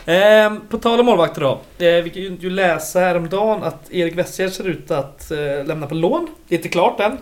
[0.07, 1.61] Ehm, på tal om målvakter då.
[1.85, 5.95] Eh, vi kan ju läsa häromdagen att Erik Westgård ser ut att eh, lämna på
[5.95, 6.29] lån.
[6.49, 7.19] Det är inte klart än.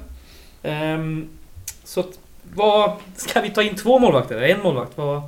[0.62, 1.28] Ehm,
[1.85, 2.18] så att,
[2.55, 4.37] vad, ska vi ta in två målvakter?
[4.37, 4.93] Eller En målvakt?
[4.95, 5.22] Vad,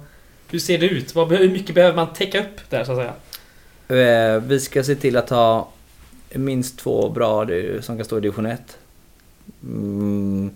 [0.50, 1.14] hur ser det ut?
[1.14, 4.34] Vad, hur mycket behöver man täcka upp där så att säga?
[4.34, 5.68] Eh, Vi ska se till att ha
[6.32, 7.46] minst två bra
[7.80, 8.78] som kan stå i division 1.
[9.62, 10.50] Mm,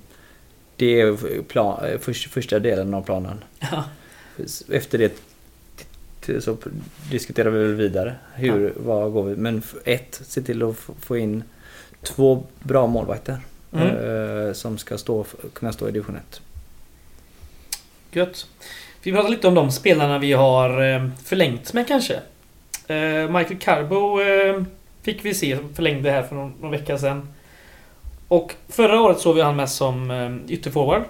[0.76, 3.44] det är plan, eh, först, första delen av planen.
[3.58, 3.84] Ja.
[4.72, 5.22] Efter det
[6.40, 6.56] så
[7.10, 8.14] diskuterar vi väl vidare.
[8.34, 9.36] Hur, vad går vi?
[9.36, 11.42] Men ett, se till att få in
[12.02, 13.38] två bra målvakter.
[13.72, 14.48] Mm.
[14.48, 16.40] eh, som ska stå, kunna stå i division 1.
[18.10, 18.46] Gött.
[19.02, 22.14] Vi pratar lite om de spelarna vi har eh, förlängt med kanske.
[22.86, 24.18] Eh, Michael Carbo
[25.02, 27.28] fick vi se förlängde här för någon, någon vecka sedan.
[28.28, 31.02] Och förra året såg vi han mest som ytterforward.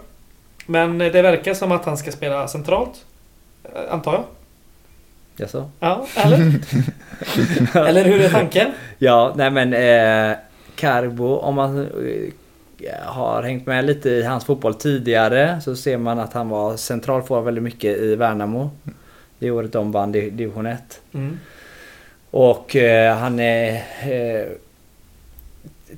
[0.66, 3.04] Men det verkar som att han ska spela centralt.
[3.90, 4.24] Antar jag.
[5.38, 5.70] Jaså?
[5.80, 6.52] Ja, eller?
[7.88, 8.66] eller hur är tanken?
[8.98, 10.36] Ja, nej men eh,
[10.76, 16.18] Carbo, om man eh, har hängt med lite i hans fotboll tidigare så ser man
[16.18, 18.70] att han var centralforward väldigt mycket i Värnamo.
[19.38, 21.00] Det året de vann di- division 1.
[21.12, 21.38] Mm.
[22.30, 23.72] Och eh, han är,
[24.02, 24.46] eh,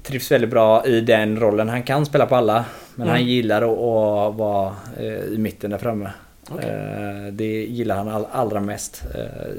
[0.03, 1.69] trivs väldigt bra i den rollen.
[1.69, 2.65] Han kan spela på alla.
[2.95, 3.17] Men Mm.
[3.21, 6.11] han gillar att, att vara eh, i mitten där framme.
[6.49, 6.71] Okej.
[6.71, 9.03] Eh, det gillar han all, allra mest.
[9.15, 9.53] Eh,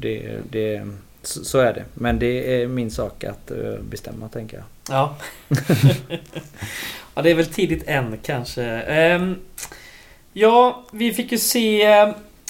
[0.00, 0.86] det, det,
[1.22, 1.84] så, är det.
[1.94, 4.66] Men det är min sak att eh, bestämma tänker jag.
[4.96, 5.16] Ja.
[7.14, 8.64] ja, det är väl tidigt än kanske.
[8.64, 9.36] Ehm,
[10.32, 11.86] ja, vi fick ju se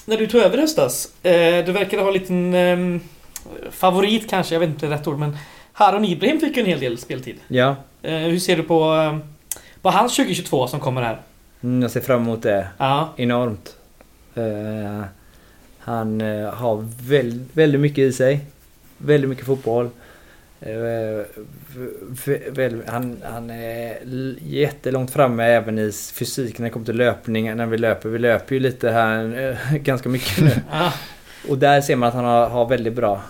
[0.05, 1.13] när du tog över höstas.
[1.23, 3.01] Du verkade ha en liten ehm,
[3.71, 5.37] favorit kanske, jag vet inte rätt ord, men
[5.73, 7.37] Harun Ibrahim fick ju en hel del speltid.
[7.49, 9.21] Ja, hur ser du på,
[9.83, 11.21] på hans 2022 som kommer här?
[11.63, 13.77] Mm, jag ser fram emot det Ja, enormt.
[14.35, 15.05] Eh,
[15.79, 18.41] han eh, har väldigt, väldigt mycket i sig.
[18.99, 19.91] Väldigt mycket fotboll.
[20.61, 21.25] Eh,
[22.51, 23.99] väl, han, han är
[24.47, 27.57] jättelångt framme även i fysik när det kommer till löpning.
[27.57, 28.09] När vi löper.
[28.09, 30.51] Vi löper ju lite här ganska mycket nu.
[30.73, 30.93] ja.
[31.49, 33.23] Och där ser man att han har, har väldigt bra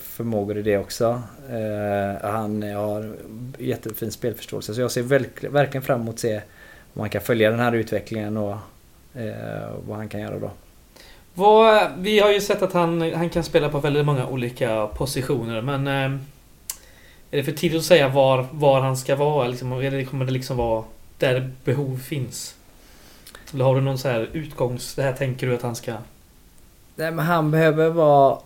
[0.00, 1.22] förmågor i det också.
[2.22, 3.16] Han har
[3.58, 4.74] jättefin spelförståelse.
[4.74, 6.40] Så jag ser verk, verkligen fram emot att se
[6.98, 8.56] om han kan följa den här utvecklingen och
[9.14, 10.50] eh, vad han kan göra då.
[11.34, 15.60] Vad, vi har ju sett att han, han kan spela på väldigt många olika positioner
[15.60, 16.20] men eh,
[17.30, 19.48] Är det för tidigt att säga var, var han ska vara?
[19.48, 20.84] Liksom, eller kommer det liksom vara
[21.18, 22.54] där behov finns?
[23.54, 24.94] Eller har du någon så här utgångs...
[24.94, 25.92] Det här tänker du att han ska...
[26.96, 28.38] Nej, men han behöver vara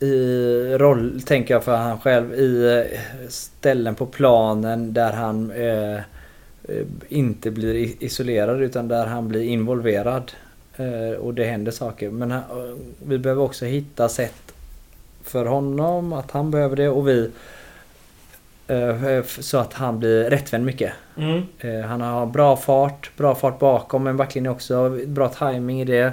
[0.00, 6.00] i roll, tänker jag för han själv, i eh, ställen på planen där han eh,
[7.08, 10.32] inte blir isolerad utan där han blir involverad.
[10.76, 12.10] Eh, och det händer saker.
[12.10, 12.40] Men eh,
[13.06, 14.52] vi behöver också hitta sätt
[15.22, 17.30] för honom, att han behöver det och vi.
[18.66, 20.92] Eh, så att han blir rättvänd mycket.
[21.16, 21.42] Mm.
[21.58, 24.98] Eh, Han har bra fart, bra fart bakom men backlinje också.
[25.06, 26.12] Bra timing i det.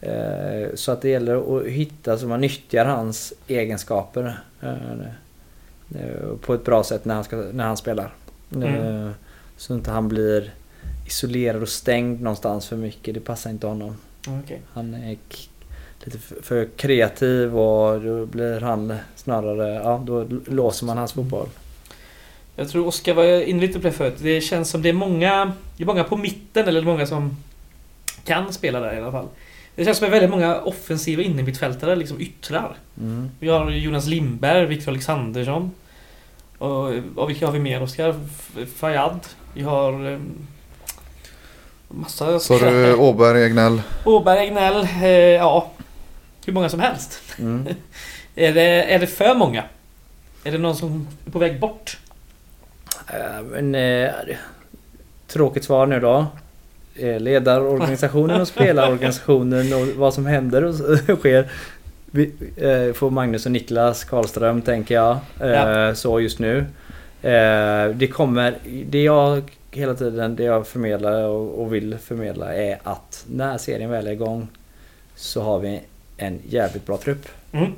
[0.00, 4.70] Eh, Så att det gäller att hitta så man nyttjar hans egenskaper eh,
[5.94, 8.14] eh, på ett bra sätt när han, ska, när han spelar.
[8.54, 9.10] Mm.
[9.56, 10.50] Så inte han blir
[11.06, 13.14] isolerad och stängd någonstans för mycket.
[13.14, 13.96] Det passar inte honom.
[14.28, 14.60] Okej.
[14.72, 15.16] Han är
[16.04, 21.48] lite för kreativ och då blir han snarare, ja då låser man hans fotboll.
[22.56, 24.14] Jag tror Oskar var inne lite på det förut.
[24.18, 25.52] Det känns som det är många...
[25.76, 27.36] Det är många på mitten eller många som
[28.24, 29.28] kan spela där i alla fall.
[29.74, 32.76] Det känns som det är väldigt många offensiva innermittfältare, liksom yttrar.
[33.00, 33.30] Mm.
[33.40, 35.70] Vi har Jonas Lindberg, Victor Alexandersson.
[36.58, 38.14] Och, och vilka har vi mer Oskar?
[38.76, 39.20] Fayad.
[39.56, 40.12] Vi har...
[40.12, 40.18] Eh,
[41.88, 42.38] massa...
[42.40, 43.82] Så du Åberg, Egnell.
[44.04, 44.88] Åberg, Egnell.
[45.02, 45.70] Eh, ja.
[46.46, 47.20] Hur många som helst.
[47.38, 47.66] Mm.
[48.34, 49.64] Är det, är det för många?
[50.44, 51.98] Är det någon som är på väg bort?
[53.08, 54.10] Eh, Men, eh,
[55.28, 56.26] tråkigt svar nu då.
[56.96, 60.74] Eh, Ledarorganisationen och spelarorganisationen och vad som händer och
[61.18, 61.50] sker.
[62.10, 65.16] Vi, eh, får Magnus och Niklas Karlström tänker jag.
[65.40, 65.94] Eh, Ja.
[65.94, 66.66] Så just nu.
[67.26, 72.78] Eh, det kommer, det jag hela tiden, det jag förmedlar och, och vill förmedla är
[72.82, 74.48] att när serien väl är igång
[75.14, 75.80] så har vi
[76.16, 77.28] en jävligt bra trupp.
[77.52, 77.72] Mm.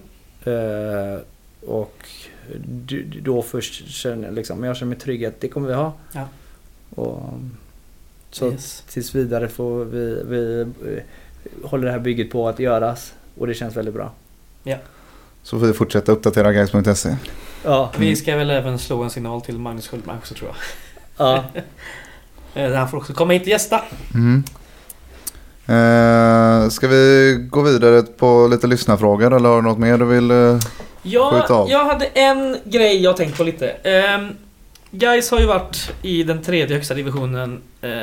[0.45, 1.19] Eh,
[1.67, 2.09] och
[3.23, 5.93] då först känner jag liksom, jag känner mig trygg att det kommer vi ha.
[6.13, 6.29] Ja.
[6.95, 7.23] Och,
[8.31, 8.85] så Yes.
[8.89, 11.03] tills vidare får vi, vi eh,
[11.69, 13.15] håller det här bygget på att göras.
[13.39, 14.13] Och det känns väldigt bra.
[15.43, 17.17] Så får vi fortsätta uppdatera guys.se.
[17.65, 17.93] Ja.
[17.99, 20.57] Vi ska väl även slå en signal till Magnus Sköldmark också tror jag.
[21.27, 21.45] ja.
[22.55, 23.81] Eh, Han får också komma hit och gästa.
[24.15, 24.45] Mm.
[25.67, 30.31] Eh, ska vi gå vidare på lite lyssnarfrågor eller har du något mer du vill?
[30.31, 30.59] Eh,
[31.03, 31.71] Ja, Skjut av.
[31.71, 33.75] jag hade en grej jag tänkt på lite.
[34.19, 34.37] Um,
[34.91, 38.03] Guys har ju varit i den tredje högsta divisionen eh,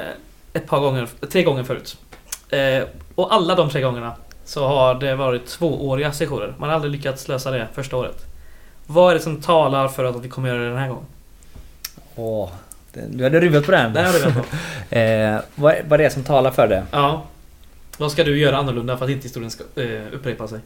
[0.53, 1.97] ett par gånger, tre gånger förut.
[2.49, 2.84] Eh,
[3.16, 4.14] och alla de tre gångerna
[4.45, 6.56] så har det varit tvååriga sessioner.
[6.60, 8.26] Man har aldrig lyckats lösa det första året.
[8.88, 11.05] Vad är det som talar för att vi kommer göra det den här gången?
[12.15, 12.49] Åh,
[13.09, 13.93] du hade ruvat på den.
[13.93, 14.41] Det väntat på.
[14.95, 16.83] Eh, vad, vad är det som talar för det?
[16.91, 17.23] Ja.
[17.97, 20.59] Vad ska du göra annorlunda för att inte historien ska eh, upprepa sig?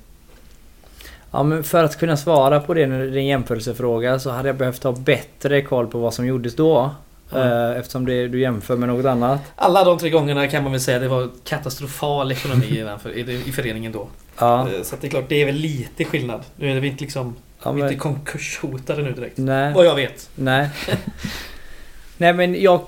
[1.31, 4.49] Ja, men för att kunna svara på det, när det är en jämförelsefråga, så hade
[4.49, 6.89] jag behövt ha bättre koll på vad som gjordes då.
[7.33, 7.77] Mm.
[7.77, 9.39] Eftersom det, du jämför med något annat.
[9.55, 13.09] Alla de tre gångerna kan man väl säga det var katastrofal ekonomi i, den för,
[13.09, 14.07] i, i föreningen då.
[14.39, 16.41] Ja, Eh, Så det är klart, det är väl lite skillnad.
[16.55, 19.37] Nu är vi inte liksom ja men, inte konkurshotade nu direkt.
[19.37, 19.73] nej.
[19.73, 20.29] Vad jag vet.
[20.35, 20.69] Nej.
[22.17, 22.81] Nej men jag...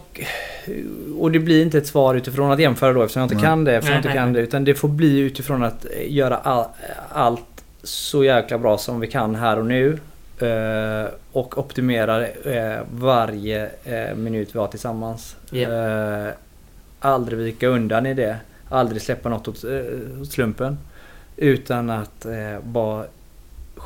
[1.19, 3.43] Och det blir inte ett svar utifrån att jämföra då eftersom jag inte Nej.
[3.43, 3.75] kan det.
[3.75, 4.39] Eftersom Nej, jag inte nej, kan det.
[4.39, 6.65] Utan det får bli utifrån att göra all,
[7.09, 9.99] allt så jäkla bra som vi kan här och nu.
[10.39, 15.35] eh, och optimera eh, varje eh, minut vi har tillsammans.
[15.51, 16.33] Yeah.
[16.99, 18.37] Aldrig vika undan i det.
[18.69, 19.63] Aldrig släppa något åt,
[20.31, 20.77] slumpen.
[21.37, 22.25] Utan att
[22.63, 23.05] vara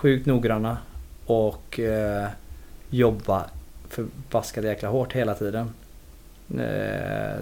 [0.06, 0.78] sjukt noggranna
[1.26, 2.28] och eh,
[2.90, 3.46] jobba
[3.90, 5.72] förbaskat jäkla hårt hela tiden.
[6.50, 7.40] Eh,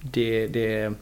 [0.00, 0.92] det, det,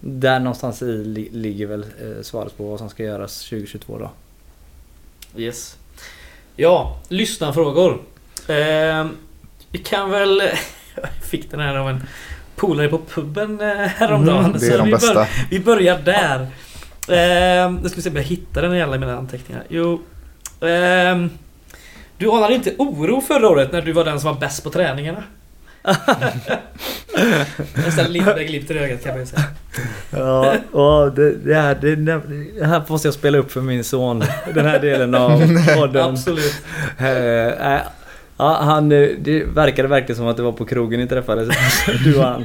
[0.00, 4.10] där någonstans i li, ligger väl eh, svaret på vad som ska göras 2022 då.
[5.40, 5.76] Yes.
[6.56, 8.02] Ja, lyssnarfrågor.
[8.48, 9.06] Eh,
[9.70, 10.42] vi kan väl...
[10.94, 12.02] Jag fick den här av en
[12.56, 14.44] polare på puben eh, häromdagen.
[14.44, 15.26] Mm, Det är de vi, bästa.
[15.50, 16.46] vi börjar där.
[17.08, 19.64] Eh, nu ska vi se om jag hittar den i alla mina anteckningar.
[19.68, 20.00] Jo.
[20.60, 21.30] ehm,
[22.18, 25.22] du anade inte oro förra året när du var den som var bäst på träningarna?
[27.74, 29.42] Nästan lite glimt i ögat kan man ju säga.
[30.10, 34.24] Ja, och det, det, här, det, det här måste jag spela upp för min son.
[34.54, 35.40] Den här delen av
[35.76, 36.10] podden.
[36.10, 36.54] Absolut.
[36.98, 37.80] Eh, äh,
[38.36, 41.48] ja, han, eh, det verkade verkligen som att det var på krogen ni träffades.
[42.04, 42.44] Du och han.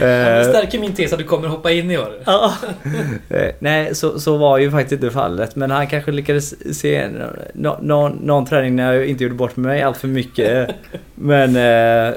[0.00, 2.12] Ja, det Eh, stärker min tes att du kommer hoppa in i år.
[2.24, 2.52] Ja.
[3.30, 5.56] Eh, Nej, så, så var ju faktiskt inte fallet.
[5.56, 7.08] Men han kanske lyckades se
[7.54, 10.68] nå- någon, någon träning när jag inte gjorde bort mig allt för mycket.
[11.14, 12.14] Men eh,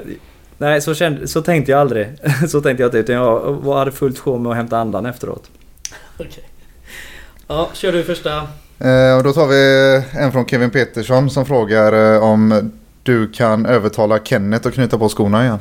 [0.58, 2.08] nej, så, kände, så tänkte jag aldrig.
[2.48, 2.98] Så tänkte jag inte.
[2.98, 5.44] Utan jag var- hade fullt sjå med att hämta andan efteråt.
[6.18, 6.44] Okej.
[7.48, 8.40] Ja, kör du första.
[9.16, 12.72] Och då tar vi en från Kevin Petersson som frågar om
[13.02, 15.58] du kan övertala Kenneth att knyta på skorna igen.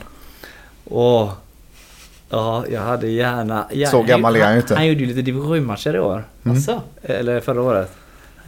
[0.86, 1.32] Åh.
[2.32, 3.66] Ja, jag hade gärna...
[3.72, 4.76] gärna Så gammal är han ju inte.
[4.76, 6.24] Han gjorde ju lite division 7-matcher i år.
[6.44, 6.58] Mm.
[6.58, 7.92] Alltså, Eller förra året.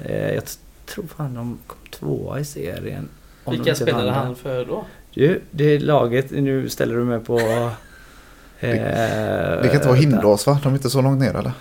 [0.06, 0.44] Eh, Jag
[0.86, 3.10] tror fan de kom tvåa i serien.
[3.44, 4.14] Om vilka spelade vann.
[4.14, 4.86] han för då?
[5.14, 6.32] Du, det är laget.
[6.32, 7.40] Nu ställer du mig på...
[8.60, 10.60] Eh, Det kan inte vara Hindås va?
[10.64, 11.52] De är inte så långt ner eller?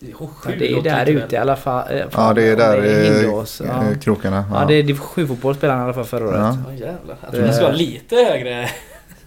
[0.00, 1.84] Ja, 7 det är där ute i alla fall.
[1.90, 3.62] Eh, Ja det är där i Hindås.
[3.66, 3.84] Ja.
[3.90, 4.44] eh, krokarna.
[4.52, 6.38] ja, det är division 7-fotboll spelade han i alla fall förra året.
[6.40, 6.56] Ja.
[6.68, 7.16] Ja jävlar.
[7.22, 8.68] Jag trodde det skulle vara lite högre.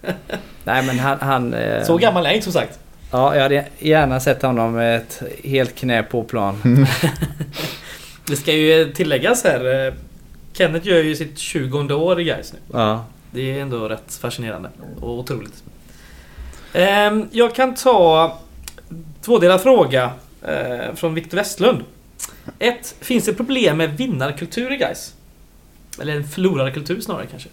[0.63, 1.17] Nej men han...
[1.21, 2.79] han eh, Så gammal är inte som sagt.
[3.11, 6.61] Ja, jag hade gärna sett honom med ett helt knä på plan.
[6.65, 6.85] Mm.
[8.25, 9.87] Det ska ju tilläggas här.
[9.87, 9.93] eh,
[10.53, 12.59] Kenneth gör ju sitt 20 år i Gais nu.
[12.73, 13.05] Ja.
[13.31, 14.69] Det är ändå rätt fascinerande
[15.01, 15.63] och otroligt.
[16.73, 18.37] Ehm, Jag kan ta
[19.21, 20.11] tvådelad fråga
[20.47, 21.83] eh, från Viktor Westlund.
[22.59, 25.13] Ett, Finns det problem med vinnarkultur i Gais?
[26.01, 27.49] Eller en förlorarkultur snarare kanske?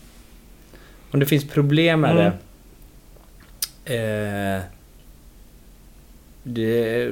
[1.11, 2.33] Om det finns problem med Mm.
[3.85, 3.97] det.
[3.97, 4.63] Eh,
[6.43, 7.11] det,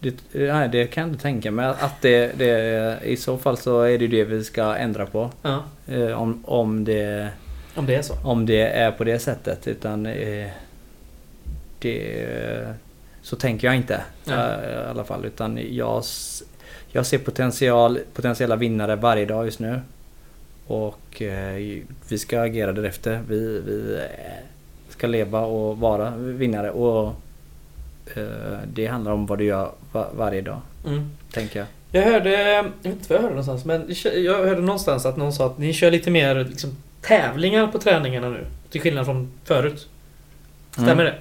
[0.00, 1.66] det, nej, det kan jag inte tänka mig.
[1.66, 5.30] Att det, det, I så fall så är det det vi ska ändra på.
[5.42, 7.28] Ja, Eh, om, om, det,
[7.74, 8.14] om det är så.
[8.24, 9.66] om det är på det sättet.
[9.68, 10.48] Utan eh,
[11.78, 12.74] det,
[13.22, 14.00] så tänker jag inte.
[14.28, 15.24] Eh, I alla fall.
[15.24, 16.02] Utan jag,
[16.92, 19.80] jag ser potential, potentiella vinnare varje dag just nu.
[20.70, 21.54] Och eh,
[22.08, 23.20] vi ska agera därefter.
[23.28, 24.44] Vi, vi eh,
[24.88, 26.70] ska leva och vara vinnare.
[26.70, 27.06] Och
[28.16, 30.60] eh, det handlar om vad du gör va- varje dag.
[30.86, 31.10] Mm.
[31.32, 31.68] Tänker jag.
[31.92, 33.94] Jag hörde, jag vet inte vad jag hörde någonstans, men
[34.24, 38.28] jag hörde någonstans att någon sa att ni kör lite mer liksom, tävlingar på träningarna
[38.28, 38.46] nu.
[38.70, 39.88] Till skillnad från förut.
[40.72, 41.04] Stämmer Mm.
[41.04, 41.14] det?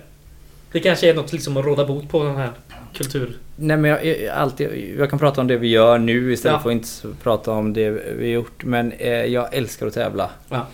[0.71, 2.51] Det kanske är något liksom att råda bot på den här
[2.93, 3.37] kultur...
[3.55, 6.59] Nej men jag, jag, alltid, jag kan prata om det vi gör nu istället Ja.
[6.63, 8.63] för att inte prata om det vi gjort.
[8.63, 10.29] Men eh, jag älskar att tävla.
[10.49, 10.67] Ja.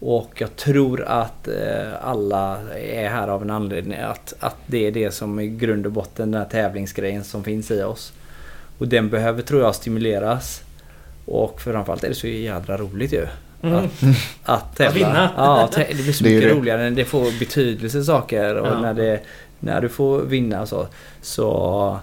[0.00, 1.54] Och jag tror att eh,
[2.02, 3.98] alla är här av en anledning.
[3.98, 7.70] Att, att det är det som i grund och botten den här tävlingsgrejen som finns
[7.70, 8.12] i oss.
[8.78, 10.62] Och den behöver tror jag stimuleras.
[11.24, 13.26] Och framförallt är det så jädra roligt ju.
[13.62, 13.74] Mm.
[13.74, 13.90] Att,
[14.44, 14.88] att tävla.
[14.88, 15.30] Att vinna.
[15.36, 16.54] Ja, det blir så mycket det.
[16.54, 18.54] roligare när det får betydelse saker.
[18.56, 18.80] Och Ja.
[18.80, 19.20] när, det,
[19.60, 20.86] när du får vinna så.
[21.20, 21.98] Så...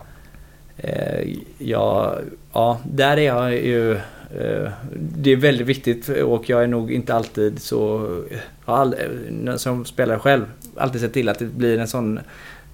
[0.78, 2.16] Eh, ja,
[2.54, 3.92] ja, där är jag ju...
[4.40, 8.08] Eh, det är väldigt viktigt och jag är nog inte alltid så...
[8.66, 8.94] All,
[9.48, 10.46] eh, som spelare själv
[10.78, 12.20] alltid sett till att det blir en sån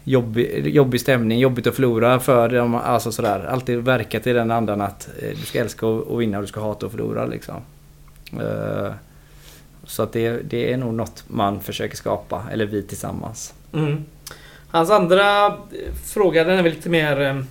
[0.03, 2.75] jobbig, jobbig stämning, jobbigt att förlora för dem.
[2.75, 3.45] Alltså sådär.
[3.45, 6.47] Alltid verkat i den andan att eh, du ska älska att att vinna och du
[6.47, 7.55] ska hata att förlora liksom.
[8.41, 8.93] Eh,
[9.83, 13.53] så att det, det är nog något man försöker skapa, eller vi tillsammans.
[13.73, 14.05] Mm.
[14.67, 15.53] Hans andra eh,
[16.05, 17.41] fråga den är väl lite mer eh,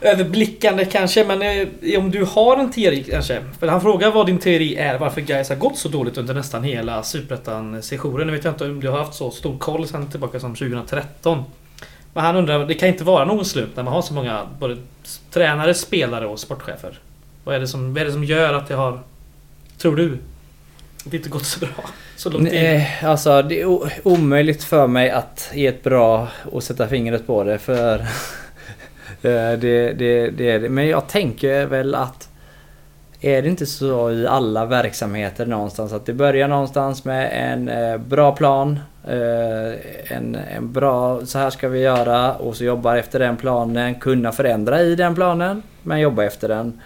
[0.00, 1.24] överblickande kanske.
[1.24, 3.44] Men om du har en teori kanske.
[3.58, 6.64] För han frågar vad din teori är varför Gais har gått så dåligt under nästan
[6.64, 8.26] hela Superettan-sessionen.
[8.26, 11.44] Nu vet jag inte om du har haft så stor koll sen tillbaka som 2013.
[12.14, 14.76] Men han undrar, det kan inte vara någon slump när man har så många både
[15.30, 16.98] tränare, spelare och sportchefer.
[17.44, 19.00] Vad är det som, vad är det som gör att det har...
[19.78, 20.18] Tror du?
[21.04, 21.84] Att det inte gått så bra?
[22.16, 22.52] Så lång tid?
[22.52, 23.66] Nej, alltså det är
[24.02, 27.98] omöjligt för mig att ge ett bra och sätta fingret på det för
[29.22, 30.68] eh, det, det, det är det.
[30.68, 32.28] Men jag tänker väl att
[33.20, 37.98] är det inte så i alla verksamheter någonstans att det börjar någonstans med en eh,
[37.98, 38.80] bra plan.
[39.04, 43.94] Eh, en, en bra, så här ska vi göra och så jobbar efter den planen.
[43.94, 46.80] Kunna förändra i den planen men jobba efter den.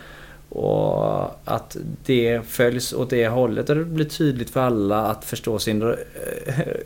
[0.54, 5.58] Och att det följs åt det hållet och det blir tydligt för alla att förstå
[5.58, 5.96] sin ro-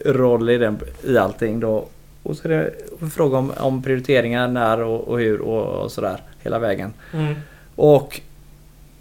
[0.05, 1.89] roll i, den, i allting då.
[2.23, 2.73] Och så är det
[3.11, 6.93] fråga om, om prioriteringar, när och, och hur och, och sådär hela vägen.
[7.13, 7.35] Mm.
[7.77, 8.21] Och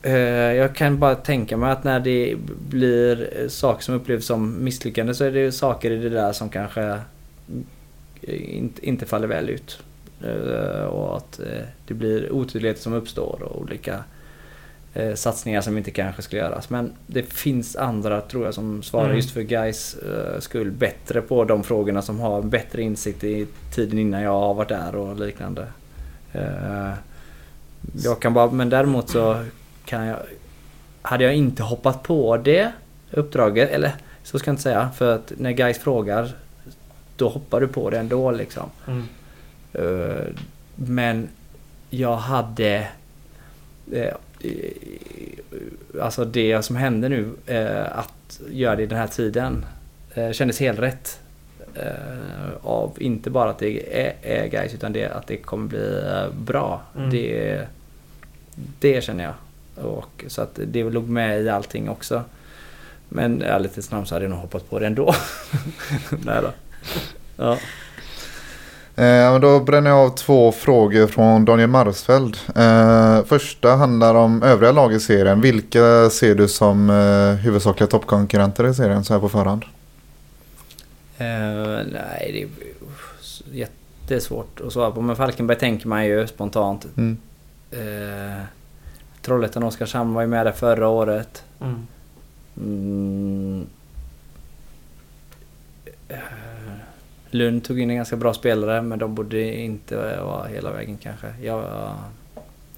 [0.02, 0.14] eh,
[0.54, 2.36] jag kan bara tänka mig att när det
[2.70, 6.50] blir eh, saker som upplevs som misslyckande så är det saker i det där som
[6.50, 6.84] kanske
[8.22, 9.80] eh, inte, inte faller väl ut.
[10.24, 14.04] Eh, och att eh, det blir otydligheter som uppstår och olika
[14.96, 16.70] eh, satsningar som inte kanske skulle göras.
[16.70, 19.16] Men det finns andra tror jag som svarar Mm.
[19.18, 24.00] just för guys eh, skull bättre på de frågorna som har bättre insikt i tiden
[24.00, 25.68] innan jag har varit där och liknande.
[26.34, 26.92] Eh,
[27.94, 29.46] jag kan bara, men däremot så
[29.86, 30.18] kan jag...
[31.02, 32.72] Hade jag inte hoppat på det
[33.12, 33.92] uppdraget, eller
[34.24, 36.32] så ska jag inte säga, för att när guys frågar
[37.18, 38.70] då hoppar du på det ändå liksom.
[38.88, 39.04] Mm.
[39.74, 40.26] Eh,
[40.76, 41.28] Men
[41.90, 42.88] jag hade...
[44.48, 49.66] eh, Alltså det som hände nu, eh, att göra det i den här tiden,
[50.14, 51.20] eh, kändes helt rätt.
[52.62, 56.04] Av inte bara att det är, är guys utan det, att det kommer bli
[56.46, 56.82] bra.
[56.98, 57.10] Mm.
[57.10, 57.62] Det,
[58.80, 59.34] det känner jag.
[59.86, 62.24] Och, så att det låg med i allting också.
[63.10, 65.14] Men ärligt talat så hade jag nog hoppat på det ändå.
[66.10, 66.52] Nej då.
[67.38, 67.58] Ja.
[68.96, 72.38] Eh, då bränner jag av två frågor från Daniel Marsfeld.
[72.56, 75.42] Eh, första handlar om övriga lag i serien.
[75.42, 79.64] Vilka ser du som eh, huvudsakliga toppkonkurrenter i serien så här på förhand?
[81.18, 81.26] Eh,
[81.92, 83.68] nej, det är
[84.08, 85.02] jättesvårt att svara på.
[85.02, 86.86] Men Falkenberg tänker man ju spontant.
[86.98, 87.18] Mm.
[87.72, 88.44] Eh,
[89.22, 91.44] Trollhättan och Oskarshamn var ju med där förra året.
[91.62, 91.88] Mm.
[92.58, 93.66] Mm.
[97.36, 101.28] Lund tog in en ganska bra spelare men de borde inte vara hela vägen kanske.
[101.42, 101.64] Jag,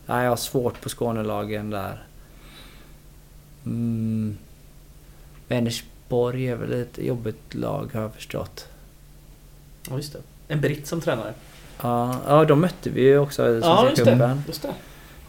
[0.05, 2.03] nej, jag har svårt på Skånelagen där.
[3.66, 4.38] Mm.
[5.47, 8.68] Vänersborg är väl ett jobbigt lag har jag förstått.
[9.89, 10.20] Ja, just det.
[10.47, 11.34] En britt som tränare.
[11.82, 14.41] Ja, ja de mötte vi ju också i Ja, Svenska just det.
[14.47, 14.74] Just det.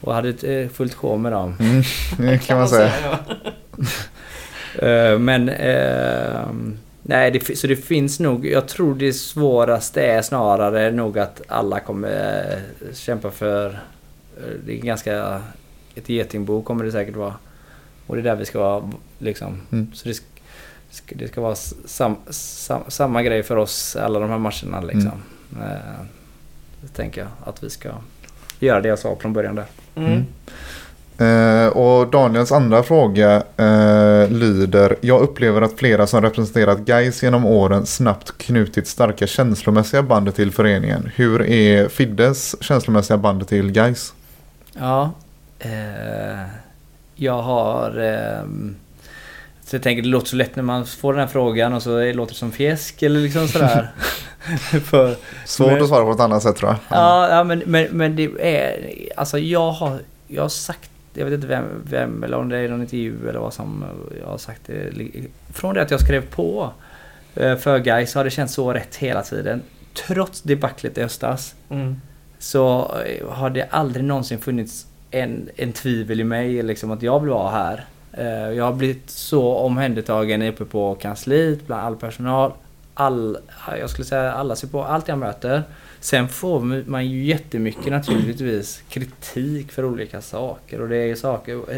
[0.00, 1.56] Och hade ett eh, fullt sjå med dem.
[1.60, 1.82] Mm,
[2.18, 2.92] det kan man säga.
[3.02, 3.18] ja.
[4.82, 5.48] Eh, Men...
[5.48, 6.40] eh,
[7.08, 8.46] nej, det, så det finns nog...
[8.46, 13.66] Jag tror det svåraste är snarare nog att alla kommer eh, kämpa för...
[14.36, 15.42] eh, Det är ganska...
[15.94, 17.34] Ett getingbo kommer det säkert vara.
[18.06, 19.60] Och det är där vi ska vara liksom.
[19.72, 19.90] Mm.
[19.94, 20.20] Så det
[21.08, 25.22] det ska vara sam, sam, samma grej för oss alla de här matcherna liksom.
[25.62, 26.04] Eh,
[26.80, 27.88] Det tänker jag att vi ska
[28.60, 29.66] göra det jag sa från början där.
[29.96, 30.24] Mm.
[31.18, 34.96] Eh, och Daniels andra fråga eh, lyder.
[35.00, 40.50] Jag upplever att flera som representerat Gais genom åren snabbt knutit starka känslomässiga band till
[40.52, 41.10] föreningen.
[41.14, 44.12] Hur är Fiddes känslomässiga band till Gais?
[44.78, 45.10] Ja.
[45.58, 45.70] Eh,
[47.14, 47.98] jag har...
[48.00, 48.76] ehm,
[49.64, 52.12] så jag tänker det låter så lätt när man får den här frågan och så
[52.12, 53.90] låter det som fjäsk eller liksom sådär.
[54.84, 56.78] För, Svårt Men- att svara på ett annat sätt tror jag.
[56.98, 58.78] ja, ja men, men, men det är...
[59.16, 60.90] Alltså jag har, jag har sagt...
[61.18, 63.84] Jag vet inte vem, vem eller om det är någon intervju eller vad som
[64.20, 64.70] jag har sagt.
[65.52, 66.70] Från det att jag skrev på
[67.34, 69.62] eh, för så har det känts så rätt hela tiden.
[70.06, 72.00] Trots debaclet i höstas Mm.
[72.38, 77.20] så eh, har det aldrig någonsin funnits en, en tvivel i mig liksom att jag
[77.20, 77.84] vill vara här.
[78.12, 82.52] Eh, Jag har blivit så omhändertagen uppe på kansliet, bland all personal.
[82.94, 83.38] All,
[83.80, 85.62] jag skulle säga alla på allt jag möter.
[86.00, 91.76] Sen får man ju jättemycket naturligtvis kritik för olika saker och det är saker eh,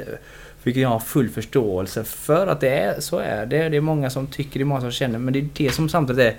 [0.62, 3.68] vilket jag har full förståelse för att det är så är det.
[3.68, 5.88] Det är många som tycker, det är många som känner men det är det som
[5.88, 6.36] samtidigt är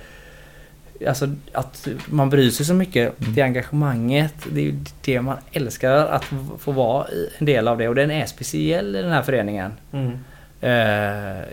[1.07, 3.13] Alltså att man bryr sig så mycket.
[3.17, 4.33] Det engagemanget.
[4.51, 6.25] Det är det man älskar att
[6.59, 7.07] få vara
[7.37, 7.87] en del av det.
[7.87, 9.71] Och den är speciell i den här föreningen.
[9.91, 10.17] Mm.
[10.61, 11.43] Eh,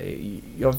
[0.58, 0.76] jag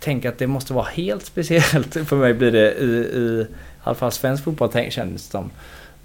[0.00, 1.92] tänker att det måste vara helt speciellt.
[2.08, 3.46] För mig blir det i, i
[3.88, 5.50] alla fall svensk fotboll känns det som.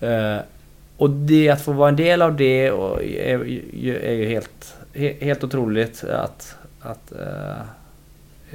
[0.09, 0.37] Eh,
[0.97, 3.41] och det att få vara en del av det är,
[4.05, 7.59] är ju helt, he- helt otroligt att, att eh,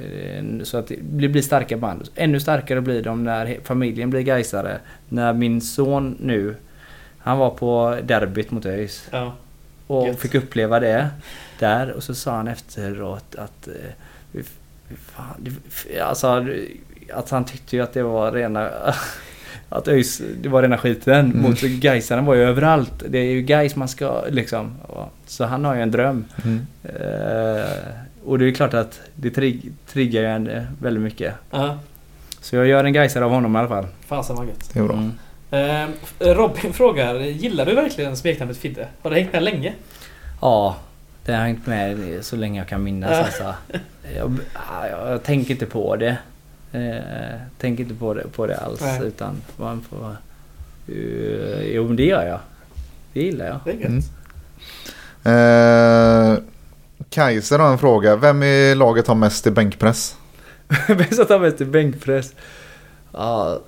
[0.05, 2.09] eh, så att det blir starka band.
[2.15, 4.77] Ännu starkare blir de när familjen blir Gaisare.
[5.09, 6.55] När min son nu,
[7.17, 9.07] han var på derbyt mot ÖIS.
[9.11, 9.33] Ja.
[9.87, 10.19] Och Gött.
[10.19, 11.09] fick uppleva det
[11.59, 13.67] där och så sa han efteråt att...
[15.05, 15.57] fan,
[16.03, 16.45] alltså,
[17.13, 18.69] att han tyckte ju att det var rena...
[19.69, 21.25] Att ÖIS, det var rena skiten.
[21.25, 21.41] Mm.
[21.41, 23.03] Mot Gaisarna var ju överallt.
[23.09, 24.75] Det är ju Gais man ska liksom...
[25.25, 26.25] Så han har ju en dröm.
[26.43, 26.67] Mm.
[26.83, 27.65] Eh,
[28.25, 31.33] och det är klart att det trigg, triggar ju en eh, väldigt mycket.
[31.51, 31.79] Ja.
[32.41, 33.87] Så jag gör en Gaisare av honom i alla fall.
[34.05, 34.69] Fasen vad gött.
[34.73, 34.95] Det är bra.
[35.51, 35.91] Mm.
[36.19, 38.87] Eh, Robin frågar, gillar du verkligen smeknamnet Fidde?
[39.01, 39.73] Har det hängt med länge?
[40.41, 40.75] Ja,
[41.25, 43.25] det har hängt med så länge jag kan minnas.
[43.25, 43.55] Alltså.
[44.15, 44.37] Jag,
[44.91, 46.17] jag, jag tänker inte på det.
[46.77, 48.81] Eh, tänker inte på det, på det alls.
[48.81, 49.01] Nej.
[49.03, 50.15] Utan man får...
[50.89, 52.39] Uh, jo, men det gör jag.
[53.13, 53.59] Det gillar jag.
[53.65, 54.03] Det är gött.
[55.23, 56.33] Mm.
[56.33, 56.39] Eh,
[57.09, 58.15] Kaiser har en fråga.
[58.15, 60.15] Vem i laget har mest i bänkpress?
[60.87, 62.33] Bäst att ta med till bänkpress.
[63.11, 63.61] Ja...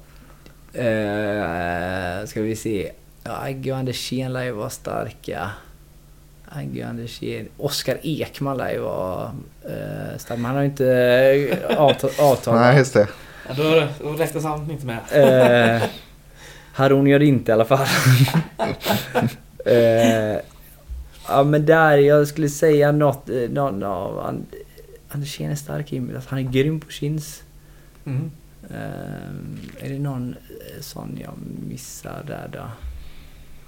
[0.73, 2.91] Eh, ska vi se.
[3.23, 5.49] Ja, Agge och Andersén lär ju vara starka.
[6.49, 7.47] Agge och Andersén.
[7.57, 9.31] Oskar Ekman lär ju vara
[9.65, 10.93] eh, han har ju inte
[11.69, 12.11] eh, avtal.
[12.19, 13.07] avtal Nej, just det.
[13.47, 14.99] Ja, då, då räknas han inte med.
[15.11, 15.83] Eh,
[16.73, 17.87] Harun gör det inte i alla fall.
[19.65, 20.37] eh,
[21.27, 24.45] ja men där, jag skulle säga något, eh, någon av And-
[25.09, 27.43] Andersén är stark i alltså, han är grym på chins.
[28.05, 28.31] Mm.
[28.69, 31.33] Eh, är det någon eh, sån jag
[31.69, 32.88] missar där då?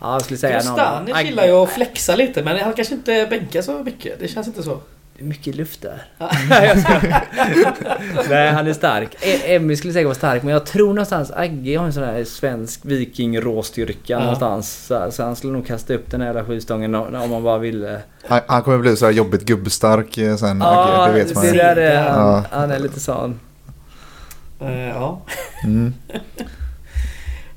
[0.01, 0.63] Ja, jag skulle säga någon.
[0.73, 4.19] Stanic gillar ju att flexa lite men han kanske inte bänkar så mycket.
[4.19, 4.79] Det känns inte så.
[5.17, 6.03] Det är mycket luft där.
[8.29, 9.15] Nej, han är stark.
[9.21, 12.23] E- Emmy skulle säkert vara stark, men jag tror någonstans Agge har en sån här
[12.23, 14.19] svensk viking-råstyrka Ja.
[14.19, 14.85] någonstans.
[14.87, 18.01] Så, så han skulle nog kasta upp den här jävla skivstången om man bara ville.
[18.27, 20.59] Han, han kommer bli så här jobbigt gubbstark eh, sen.
[20.61, 22.19] Ja, det vet man det där är han.
[22.19, 22.43] Ja.
[22.51, 23.39] Han är lite sån.
[24.61, 25.21] Eh, ja.
[25.63, 25.93] Mm.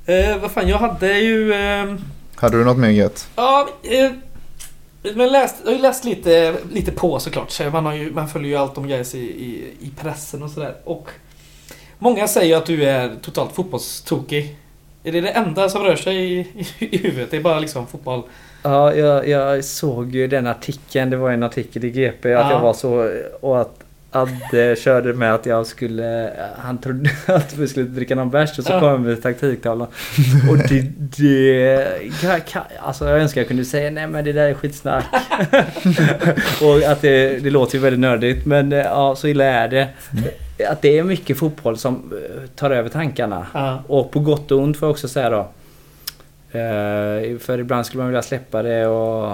[0.07, 1.53] Eh, vad fan, jag hade ju...
[1.53, 1.95] Eh,
[2.37, 3.29] Hade du något mer gött?
[3.37, 4.11] ja, eh,
[5.15, 7.51] men läst, jag har ju läst lite, lite på såklart.
[7.51, 10.51] Så Man, har ju, man följer ju allt om Gais i, i, i pressen och
[10.51, 10.75] sådär.
[10.85, 11.09] Och
[11.99, 14.57] många säger att du är totalt fotbollstokig.
[15.05, 17.31] Är det det enda som rör sig i, i, i huvudet?
[17.31, 18.23] Det är bara liksom fotboll?
[18.63, 21.11] Ja, jag, jag såg ju den artikeln.
[21.11, 22.53] Det var en artikel i GP att Ja.
[22.53, 23.11] jag var så...
[23.41, 23.84] Och att
[24.15, 26.31] Adde körde med att jag skulle...
[26.59, 28.81] Han trodde att vi skulle dricka någon bärs och så Ja.
[28.81, 29.89] kom jag med taktiktavlan.
[30.51, 30.83] Och det...
[30.99, 31.87] det
[32.21, 35.05] ka, ka, alltså jag önskar jag kunde säga nej men det där är skitsnack.
[36.63, 39.89] och att det, det låter ju väldigt nördigt men eh, ja, så illa är det.
[40.69, 43.47] Att det är mycket fotboll som eh, tar över tankarna.
[43.55, 43.83] Ja.
[43.87, 45.49] Och på gott och ont får jag också säga då.
[46.59, 49.33] Eh, för ibland skulle man vilja släppa det och,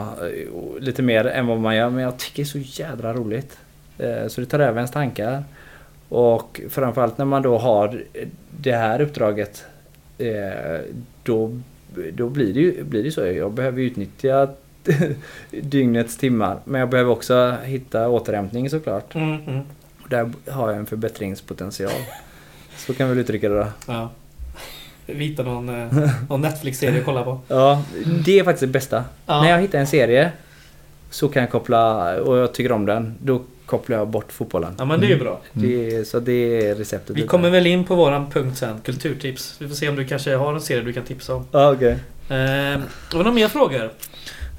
[0.54, 1.90] och lite mer än vad man gör.
[1.90, 3.56] Men jag tycker det är så jädra roligt.
[4.02, 5.44] Eh, så det tar över ens tankar.
[6.08, 8.02] Och framförallt när man då har
[8.50, 9.64] det här uppdraget.
[10.18, 10.80] Eh,
[11.22, 11.60] då,
[12.12, 13.26] då blir det ju blir det så.
[13.26, 14.48] Jag behöver utnyttja
[15.50, 16.58] dygnets timmar.
[16.64, 19.14] Men jag behöver också hitta återhämtning såklart.
[19.14, 19.62] Mm, mm.
[20.08, 21.92] Där har jag en förbättringspotential.
[22.76, 23.66] Så kan vi väl uttrycka det då.
[23.86, 24.10] ja.
[25.06, 27.40] Vita någon, eh, någon Netflix-serie att kolla på.
[27.48, 27.82] Ja,
[28.24, 29.04] det är faktiskt det bästa.
[29.26, 29.42] Ja.
[29.42, 30.32] När jag hittar en serie
[31.10, 34.74] så kan jag koppla, och jag tycker om den, då kopplar jag bort fotbollen.
[34.78, 35.40] Ja men det är ju bra.
[35.52, 37.16] Det är, så det är receptet.
[37.16, 39.54] Vi kommer väl in på våran punkt sen, kulturtips.
[39.58, 41.46] Vi får se om du kanske har en serie du kan tipsa om.
[41.52, 41.90] Ja, okej.
[42.28, 42.38] Eh, var
[43.10, 43.84] det några mer frågor?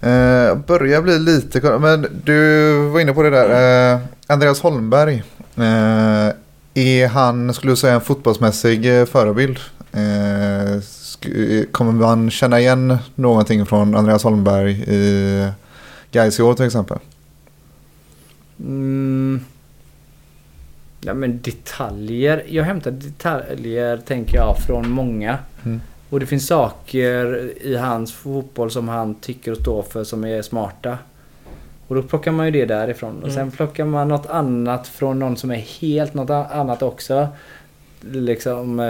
[0.01, 3.93] Eh, börjar bli lite kort, men du var inne på det där.
[3.93, 5.23] Eh, Andreas Holmberg.
[5.57, 6.33] Eh,
[6.73, 9.59] är han, skulle du säga, en fotbollsmässig eh, förebild?
[9.93, 9.97] Eh,
[10.79, 15.47] sk- kommer man känna igen någonting från Andreas Holmberg i
[16.11, 16.97] Gais i år till exempel?
[18.65, 19.39] Mm.
[21.01, 22.43] Ja men detaljer.
[22.47, 25.37] Jag hämtar detaljer tänker jag från många.
[25.65, 25.81] Mm.
[26.09, 30.41] Och det finns saker i hans fotboll som han tycker och står för som är
[30.41, 30.97] smarta.
[31.87, 33.17] Och då plockar man ju det därifrån.
[33.17, 33.35] Och Mm.
[33.35, 37.27] sen plockar man något annat från någon som är helt något annat också.
[38.11, 38.85] Liksom, eh,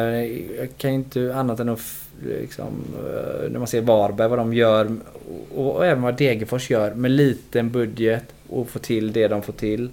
[0.59, 1.79] jag kan ju inte annat än att
[2.39, 2.67] liksom,
[2.97, 4.95] eh, när man ser Varberg vad de gör
[5.55, 9.53] och, och även vad Degerfors gör med liten budget och få till det de får
[9.53, 9.89] till.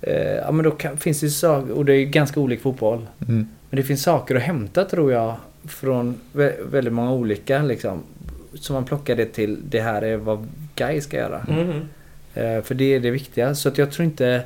[0.00, 2.60] Eh, Ja men då kan, finns det ju saker, och det är ju ganska olik
[2.60, 3.06] fotboll.
[3.28, 3.48] Mm.
[3.70, 5.34] Men det finns saker att hämta tror jag
[5.68, 8.02] från vä- väldigt många olika liksom.
[8.54, 11.46] Så man plockar det till det här är vad Guy ska göra.
[11.50, 11.70] Mm.
[12.34, 13.54] Eh, för det är det viktiga.
[13.54, 14.42] Så att jag tror inte...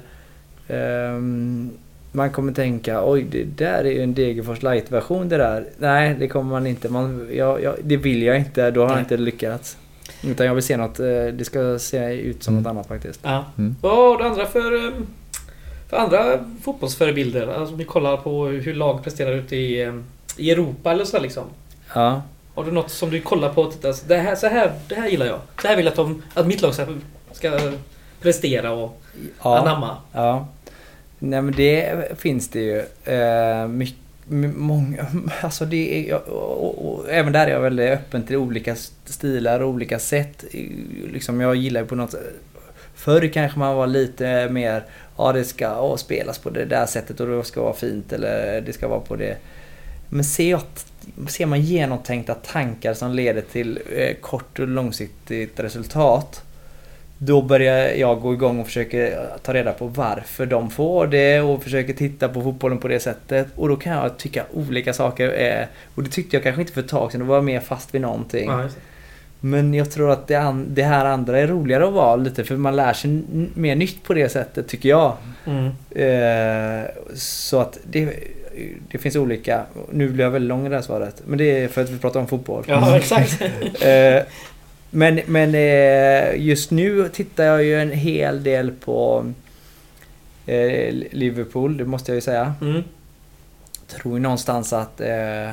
[0.68, 1.70] ehm,
[2.12, 5.64] man kommer tänka oj det där är ju en Degerfors light-version det där.
[5.78, 6.88] Nej det kommer man inte.
[6.88, 8.70] Man, jag, jag, det vill jag inte.
[8.70, 9.76] Då har jag inte lyckats.
[10.26, 11.00] Utan jag vill se något.
[11.00, 12.62] eh, Det ska se ut som Mm.
[12.62, 13.20] något annat faktiskt.
[13.22, 13.44] Ja.
[13.58, 13.76] Mm.
[13.80, 14.92] Vad har du andra för, eh,
[15.88, 17.46] för andra fotbollsförebilder?
[17.46, 19.94] Alltså om vi kollar på hur lag presterar ute i, eh,
[20.36, 21.44] i Europa eller så liksom.
[21.94, 22.22] Ja.
[22.54, 24.94] Har du något som du kollar på och tittar, så det här, så här, det
[24.94, 25.38] här gillar jag.
[25.62, 26.86] Så här vill jag att, de, att mitt lag ska,
[27.32, 27.58] ska
[28.20, 29.00] prestera och
[29.42, 29.58] Ja.
[29.58, 29.96] anamma.
[30.12, 30.46] Ja.
[31.18, 32.78] Nej men det finns det ju.
[33.14, 33.98] Eh, mycket,
[34.28, 35.06] många,
[35.40, 39.60] alltså det är, och, och, och, även där är jag väldigt öppen till olika stilar
[39.60, 40.44] och olika sätt.
[41.12, 42.14] Liksom jag gillar ju på något
[42.94, 44.84] Förr kanske man var lite mer,
[45.16, 48.60] ja det ska åh, spelas på det där sättet och det ska vara fint eller
[48.60, 49.36] det ska vara på det.
[50.08, 50.60] Men ser, jag,
[51.28, 56.42] ser man genomtänkta tankar som leder till eh, kort och långsiktigt resultat
[57.18, 61.62] då börjar jag gå igång och försöker ta reda på varför de får det och
[61.62, 63.46] försöker titta på fotbollen på det sättet.
[63.54, 65.66] Och då kan jag tycka olika saker är...
[65.94, 67.94] Och det tyckte jag kanske inte för ett tag sedan, då var jag mer fast
[67.94, 68.50] vid någonting.
[68.50, 68.68] Ja.
[69.40, 72.76] Men jag tror att det, det här andra är roligare att vara lite för man
[72.76, 73.22] lär sig
[73.54, 75.16] mer nytt på det sättet tycker jag.
[75.44, 75.66] Mm.
[75.90, 78.08] Eh, så att det,
[78.88, 79.62] det finns olika.
[79.90, 81.22] Nu blir jag väldigt lång i det här svaret.
[81.26, 82.64] Men det är för att vi pratar om fotboll.
[82.66, 83.42] Ja, exakt.
[83.82, 84.22] Eh,
[84.94, 89.26] men men eh, just nu tittar jag ju en hel del på
[90.46, 92.54] eh, Liverpool, det måste jag ju säga.
[92.60, 92.82] Mm.
[93.86, 95.48] Tror ju någonstans att, eh,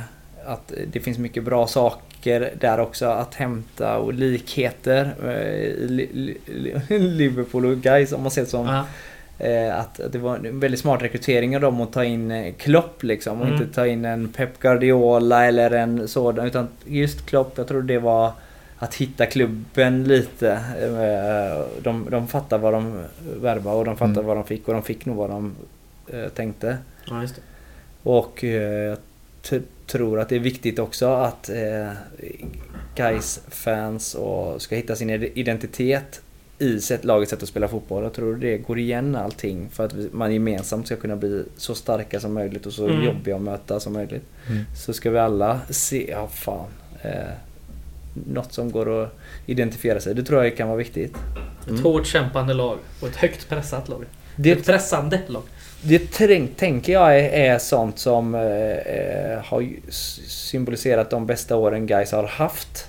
[0.45, 5.11] att det finns mycket bra saker där också att hämta och likheter.
[5.69, 6.37] I
[6.99, 8.83] Liverpool och guys om man ser det som.
[9.39, 13.41] Eh, att, det var en väldigt smart rekrytering av dem att ta in Klopp liksom
[13.41, 13.61] och Mm.
[13.61, 17.99] inte ta in en Pep Guardiola eller en sådan utan just Klopp, jag tror det
[17.99, 18.31] var
[18.83, 20.51] att hitta klubben lite.
[20.51, 23.03] Eh, De, de fattar vad de
[23.41, 24.25] värvade och de fattar Mm.
[24.25, 25.55] vad de fick och de fick nog vad de
[26.07, 26.77] eh, tänkte.
[27.09, 27.41] ja, just det.
[28.03, 28.97] Och eh,
[29.51, 31.89] jag tror att det är viktigt också att eh,
[32.95, 36.21] guys fans och ska hitta sin id- identitet
[36.59, 38.03] i sätt, lagets sätt att spela fotboll.
[38.03, 42.19] Jag tror det går igen allting för att man gemensamt ska kunna bli så starka
[42.19, 43.03] som möjligt och så Mm.
[43.05, 44.23] jobbiga att möta som möjligt.
[44.49, 44.63] Mm.
[44.77, 46.67] Så ska vi alla se, ja fan,
[47.01, 47.11] eh,
[48.13, 50.15] något som går att identifiera sig.
[50.15, 51.15] Det tror jag kan vara viktigt.
[51.63, 51.83] Ett Mm.
[51.83, 54.05] hårt kämpande lag och ett högt pressat lag.
[54.35, 55.43] Det Ett pressande lag.
[55.81, 61.87] Det tänk, tänker jag är, är sånt som eh, eh, har symboliserat de bästa åren
[61.87, 62.87] guys har haft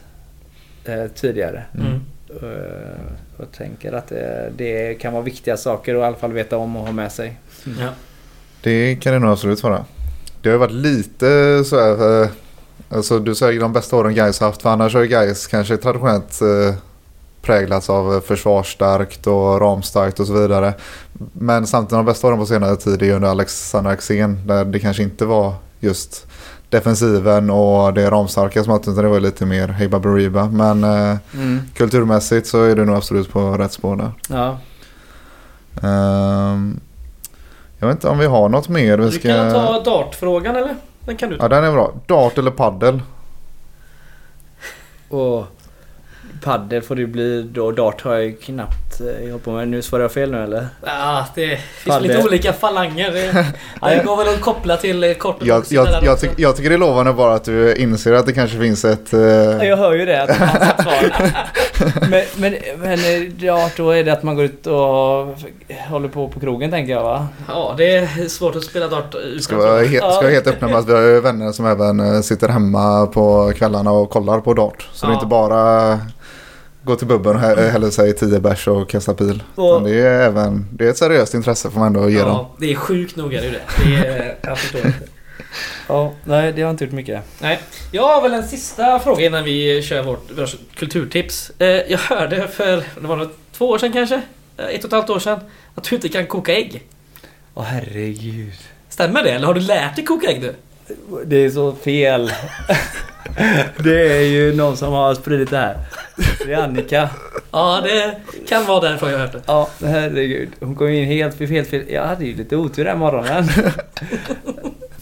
[0.85, 1.63] eh, tidigare.
[1.75, 2.01] Mm.
[2.43, 4.19] Eh, och tänker att eh,
[4.57, 7.37] det kan vara viktiga saker att i alla fall veta om och ha med sig.
[7.81, 7.89] Ja.
[8.63, 9.85] Det kan det nog absolut vara.
[10.43, 12.29] Det har varit lite så här.
[12.93, 14.63] Eh, Alltså du säger de bästa åren Gais har haft.
[14.63, 16.75] För annars har Gais kanske traditionellt eh,
[17.43, 20.75] präglats av försvarsstarkt och ramstarkt och så vidare.
[21.33, 24.47] Men samtidigt de bästa åren på senare tid är under Alexander Axén.
[24.47, 26.27] Där det kanske inte var just
[26.69, 30.47] defensiven och det ramstarka som att utan det var lite mer Hey Baberiba.
[30.47, 31.17] Men eh,
[31.75, 34.13] kulturmässigt så är det nog absolut på rätt spår där.
[34.29, 34.59] Ja.
[35.89, 36.81] Ehm,
[37.79, 39.29] jag vet inte om vi har något mer vi Du ska...
[39.29, 40.77] kan ta dartfrågan eller?
[41.05, 41.45] Den kan du ta.
[41.45, 41.93] Ja den är bra.
[42.07, 43.01] Dart eller paddel?
[45.09, 45.45] Och
[46.43, 47.71] paddel får det bli då.
[47.73, 49.69] Dart har jag ju knappt eh, hållit på med.
[49.69, 50.67] Nu svarar jag fel nu eller?
[50.87, 52.09] Ja, det finns Paddel.
[52.09, 53.11] lite olika falanger.
[53.83, 56.57] Det, det går väl att koppla till eh, kort och Jag, jag, jag, tyck, jag
[56.57, 59.13] tycker det är lovande bara att du inser att det kanske finns ett...
[59.13, 60.29] eh, Ja, Jag hör ju det, att
[62.11, 62.99] men, men, men
[63.39, 64.75] ja, då är det att man går ut och
[65.89, 67.29] håller på på krogen tänker jag va?
[67.49, 70.69] Ja, det är svårt att spela dart utan Ska vara, he- ska vara helt öppna
[70.69, 74.55] med att vi har vänner som även eh, sitter hemma på kvällarna och kollar på
[74.55, 74.89] dart.
[74.93, 75.17] Så det är Ja.
[75.17, 75.99] inte bara
[76.85, 79.43] gå till bubben och hä- hälla sig 10 bärs och kasta pil.
[79.55, 82.29] Och- det är även det är ett seriöst intresse får man ändå ge dem.
[82.29, 83.61] Ja, det är sjukt nog är det ju det.
[83.85, 84.99] det är, jag förstår inte.
[85.89, 87.23] Ja, nej det har inte gjort mycket.
[87.41, 87.59] Nej,
[87.93, 91.51] jag har väl en sista fråga innan vi kör vårt, vårt kulturtips.
[91.59, 94.15] Eh, jag hörde för, det var nog två år sedan kanske?
[94.57, 95.41] Eh, Ett och ett halvt år sedan.
[95.75, 96.83] Att du inte kan koka ägg.
[97.55, 98.53] Åh herregud.
[98.89, 99.31] Stämmer det?
[99.31, 100.55] Eller har du lärt dig koka ägg du?
[101.25, 102.33] Det är så fel.
[103.85, 105.77] det är ju någon som har spridit det här.
[106.47, 107.11] Det är Annika.
[107.51, 108.17] Ja, det
[108.49, 109.43] kan vara därför jag har hört det.
[109.47, 110.49] Ja, herregud.
[110.61, 111.85] Hon kom in helt, helt fel.
[111.89, 113.49] Jag hade ju lite otur den morgonen.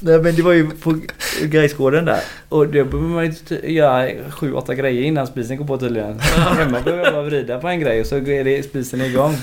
[0.03, 0.95] Nej men det var ju på
[1.43, 2.21] Gaisgården där.
[2.49, 6.19] Och då behöver man ju göra sju, åtta grejer innan spisen går på tydligen.
[6.21, 9.35] Hemma behöver jag bara vrida på en grej och så är det spisen igång.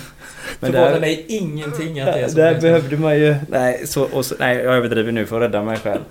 [0.59, 2.37] Men Förvånar där, mig ingenting att det är så.
[2.37, 3.35] där behövde man ju...
[3.49, 6.01] Nej, så, och så, nej, jag överdriver nu för att rädda mig själv.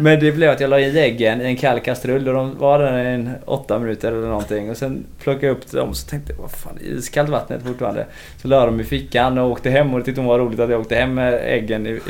[0.00, 2.78] Men det blev att jag la i äggen i en kall kastrull och de var
[2.78, 4.70] där i en åtta minuter eller någonting.
[4.70, 8.06] Och sen plockade jag upp dem och så tänkte jag vad fan iskallt vattnet fortfarande.
[8.42, 10.60] Så la jag dem i fickan och åkte hem och det tyckte hon var roligt
[10.60, 12.00] att jag åkte hem med äggen i, i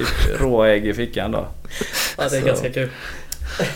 [0.41, 1.47] råägg i fickan då.
[2.19, 2.47] Ja, det är Så.
[2.47, 2.89] ganska kul.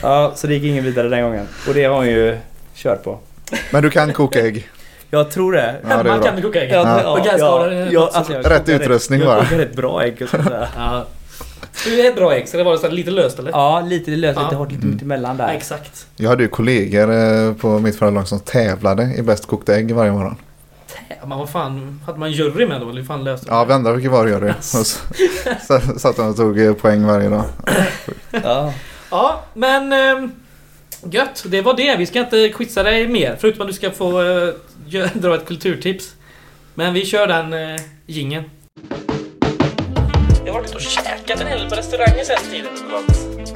[0.03, 1.49] Ja, så det gick ingen vidare den gången.
[1.69, 2.37] Och det har hon ju
[2.75, 3.19] kört på.
[3.73, 4.69] Men du kan koka ägg.
[5.11, 5.75] Jag tror det.
[5.89, 6.19] Ja, det bra.
[6.23, 6.71] kan du koka ägg.
[6.73, 7.89] Ja, Och gräskålar.
[7.91, 9.45] ja, alltså jag Rätt utrustning jag bara.
[9.45, 10.29] kokar ett bra ägg.
[10.29, 10.69] Så att säga.
[11.87, 11.91] Ja.
[11.91, 13.51] Du är bra så det var så här lite löst eller?
[13.51, 14.59] Ja, lite löst, lite Ja.
[14.59, 14.95] hårt, lite Mm.
[14.95, 15.55] mitt emellan Ja, där.
[15.55, 16.07] exakt.
[16.17, 19.93] Jag hade ju kollegor eh, på mitt förra lag som tävlade i bäst kokta ägg
[19.95, 20.37] varje morgon.
[21.09, 22.89] Ja, Men vad fan, hade man jury med då?
[22.91, 24.51] Eller hur fan löste Ja, vi andra fick ju vara jury.
[24.59, 24.85] Och så
[25.67, 27.45] så satt de och tog eh, poäng varje dag.
[28.31, 28.73] Ja.
[29.11, 29.93] Ja, men...
[29.93, 30.33] ehm,
[31.11, 31.97] gött, det var det.
[31.97, 33.37] Vi ska inte quizza dig mer.
[33.41, 34.13] Förutom att du ska få
[35.15, 36.15] dra ett kulturtips.
[36.75, 38.45] Men vi kör den uh, gingen.
[40.47, 40.81] Jag har varit och
[41.27, 42.73] käkat en hel på restauranger sen tiden.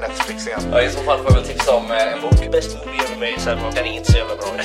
[0.00, 0.60] Netflix igen.
[0.72, 2.52] Ja, I så fall får jag väl tipsa om eh, en bok.
[2.52, 4.46] Best movie ever made, så här, den är inte så jävla bra.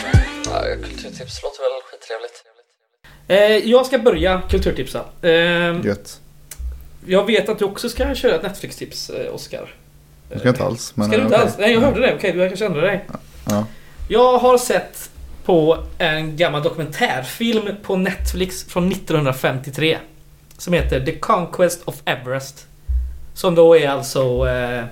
[0.46, 2.44] Ja, kulturtips låter väl skittrevligt.
[3.28, 5.06] Eh, jag ska börja kulturtipsa.
[5.22, 6.20] Eh, Gött.
[7.08, 9.74] jag vet att du också ska köra ett Netflix-tips, eh, Oskar.
[10.30, 10.94] Det ska jag inte alls.
[10.96, 11.48] Men Ska du inte okej.
[11.48, 11.58] alls?
[11.60, 12.16] Nej, jag hörde det.
[12.16, 13.06] Okej, du kanske ändrar dig.
[13.50, 13.66] Ja.
[14.10, 15.10] Jag har sett
[15.46, 19.98] på en gammal dokumentärfilm på Netflix från 1953.
[20.58, 22.68] Som heter The Conquest of Everest.
[23.34, 24.48] Som då är alltså...
[24.48, 24.86] Eh,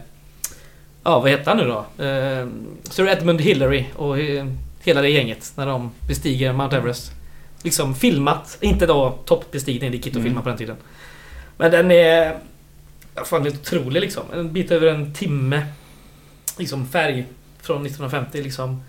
[1.04, 2.04] ja, vad heter han nu då?
[2.04, 2.48] Eh,
[2.84, 4.46] Sir Edmund Hillary och eh,
[4.84, 7.12] hela det gänget när de bestiger Mount Everest.
[7.64, 8.58] Liksom filmat.
[8.62, 10.78] Inte då toppbestigning, det gick inte att filma på den tiden.
[11.58, 12.40] Men den är...
[13.16, 14.24] Ja, fan, det är otrolig liksom.
[14.34, 15.66] En bit över en timme.
[16.58, 17.26] Liksom färg
[17.62, 18.84] från 1950 liksom.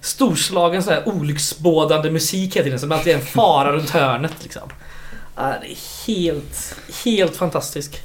[0.00, 2.80] Storslagen så här olycksbådande musik hela tiden.
[2.80, 4.68] Som alltid är en fara runt hörnet liksom.
[5.36, 8.02] Ja, det är helt, helt fantastisk.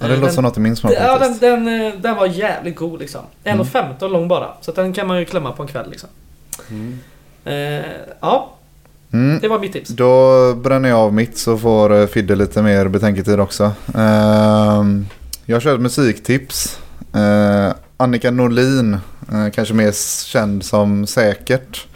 [0.00, 2.76] Ja, det låter som något jag minns från Ja, den, den, eh, den var jävligt
[2.76, 3.20] god liksom.
[3.44, 4.48] 1,15 lång bara.
[4.60, 6.08] Så den kan man ju klämma på en kväll liksom.
[7.44, 7.84] Eh,
[8.20, 8.52] ja,
[9.12, 9.38] Mm.
[9.40, 9.90] det var mitt tips.
[9.90, 13.72] Då bränner jag av mitt så får eh, Fidde lite mer betänketid också.
[13.94, 15.06] Ehm,
[15.46, 16.78] jag kör ett musiktips.
[17.14, 18.94] Eh, Annika Norlin,
[19.32, 19.92] eh, kanske mer
[20.26, 21.86] känd som Säkert.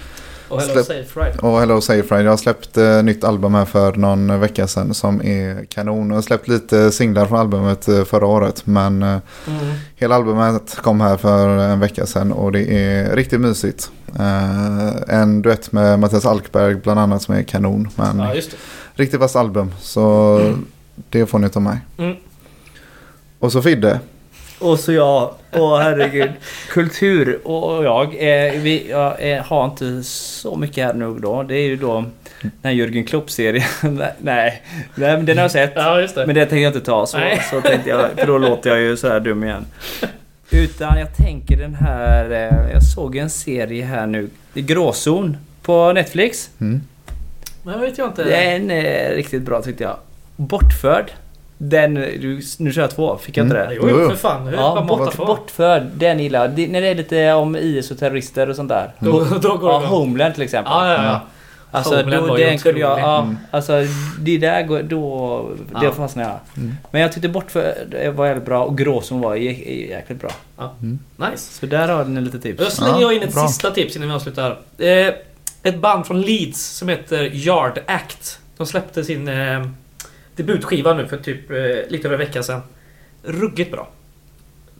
[0.49, 1.39] Och Hello släpp- Safe Ride.
[1.39, 2.25] Och Hello Safe Ride.
[2.25, 6.09] Jag har släppt eh, nytt album här för någon vecka sedan som är kanon.
[6.09, 8.67] Jag har släppt lite singlar från albumet eh, förra året.
[8.67, 9.19] Men eh,
[9.49, 9.75] Mm.
[9.97, 13.91] hela albumet kom här för en vecka sedan och det är riktigt mysigt.
[14.19, 17.89] Eh, en duett med Mattias Alkberg bland annat som är kanon.
[17.97, 18.35] Men Ja,
[18.95, 19.73] riktigt vasst album.
[19.81, 20.39] Så
[21.11, 21.79] det får ni ta med.
[21.99, 22.17] Mm.
[23.39, 24.01] Och så Fidde.
[24.59, 25.35] Och så jag.
[25.53, 26.31] Åh herregud.
[26.71, 28.05] Kultur och jag.
[28.05, 31.43] Eh, vi, jag eh, har inte så mycket här nu då.
[31.43, 32.05] Det är ju då
[32.41, 33.69] den här Jürgen Klopp-serien.
[34.19, 34.63] nej,
[34.95, 35.73] nej, men den har jag sett.
[35.75, 36.27] Ja, just det.
[36.27, 37.43] Men det tänker jag inte ta så, Nej.
[37.51, 39.67] så tänkte jag, för då låter jag ju så här dum igen.
[40.51, 45.37] Utan jag tänker den här, eh, jag såg en serie här nu, Det är Gråzon
[45.63, 46.51] på Netflix.
[46.61, 46.81] Mm.
[47.63, 48.25] Men vet jag inte.
[48.25, 49.97] Den är riktigt bra tyckte jag.
[50.37, 51.11] Bortförd.
[51.59, 51.95] Den,
[52.59, 53.69] nu kör jag två, fick jag inte Mm.
[53.69, 53.75] det?
[53.75, 54.45] Jo, Jo, för fan.
[54.45, 55.83] Det Ja, bort, bortförd.
[55.95, 56.51] Den gillar jag.
[56.51, 58.91] Det- När det är lite om IS och terrorister och sånt där.
[58.99, 59.89] Då, då går det Ja, bra.
[59.89, 60.73] Homeland till exempel.
[60.75, 61.03] Ja, ja, ja.
[61.05, 61.21] Ja.
[61.71, 63.39] Alltså, Homeland då, var den kunde jag, ja, Mm.
[63.51, 63.73] alltså
[64.19, 65.51] det där går, då,
[65.81, 65.93] det Ja.
[65.93, 66.63] fastnade jag.
[66.63, 66.77] Mm.
[66.91, 70.31] Men jag tyckte Bortförd var jävligt bra och Gråzon var jä- jä- jäkligt bra.
[71.31, 71.59] Nice.
[71.61, 72.65] Så där har ni lite tips.
[72.65, 73.49] Då slänger Ja, jag in ett bra.
[73.49, 74.51] sista tips innan vi avslutar.
[74.79, 75.15] Eh,
[75.63, 78.39] ett band från Leeds som heter Yard Act.
[78.57, 79.67] De släppte sin eh,
[80.37, 81.57] debutskiva nu för typ eh,
[81.89, 82.61] lite över en vecka sedan.
[83.23, 83.89] Ruggigt bra.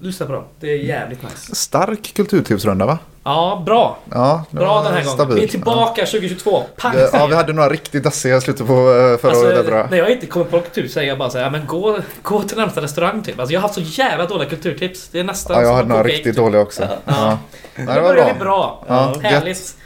[0.01, 0.45] Lyssna på dem.
[0.61, 1.55] Det är jävligt nice.
[1.55, 2.99] Stark kulturtipsrunda va?
[3.25, 3.99] Ja, bra.
[4.11, 5.15] Ja, Bra den här gången.
[5.17, 5.37] stabil.
[5.37, 6.63] Vi är tillbaka 2022.
[6.77, 7.01] Pang Ja.
[7.01, 9.67] Det, ja, vi hade några riktigt dassiga i slutet på eh, förra Alltså, året.
[9.67, 9.91] tror jag.
[9.91, 12.43] när jag inte kommer på kultur säger jag bara så här, ja, men gå, gå
[12.43, 13.39] till närmsta restaurang typ.
[13.41, 15.09] Alltså jag har haft så jävla dåliga kulturtips.
[15.09, 16.37] Det är nästan Ja, jag hade några riktigt typ.
[16.37, 16.83] dåliga också.
[16.83, 16.97] Ja.
[17.07, 17.39] Ja.
[17.77, 18.35] Nu det vi bra.
[18.41, 18.85] bra.
[18.89, 19.77] Ja, Härligt.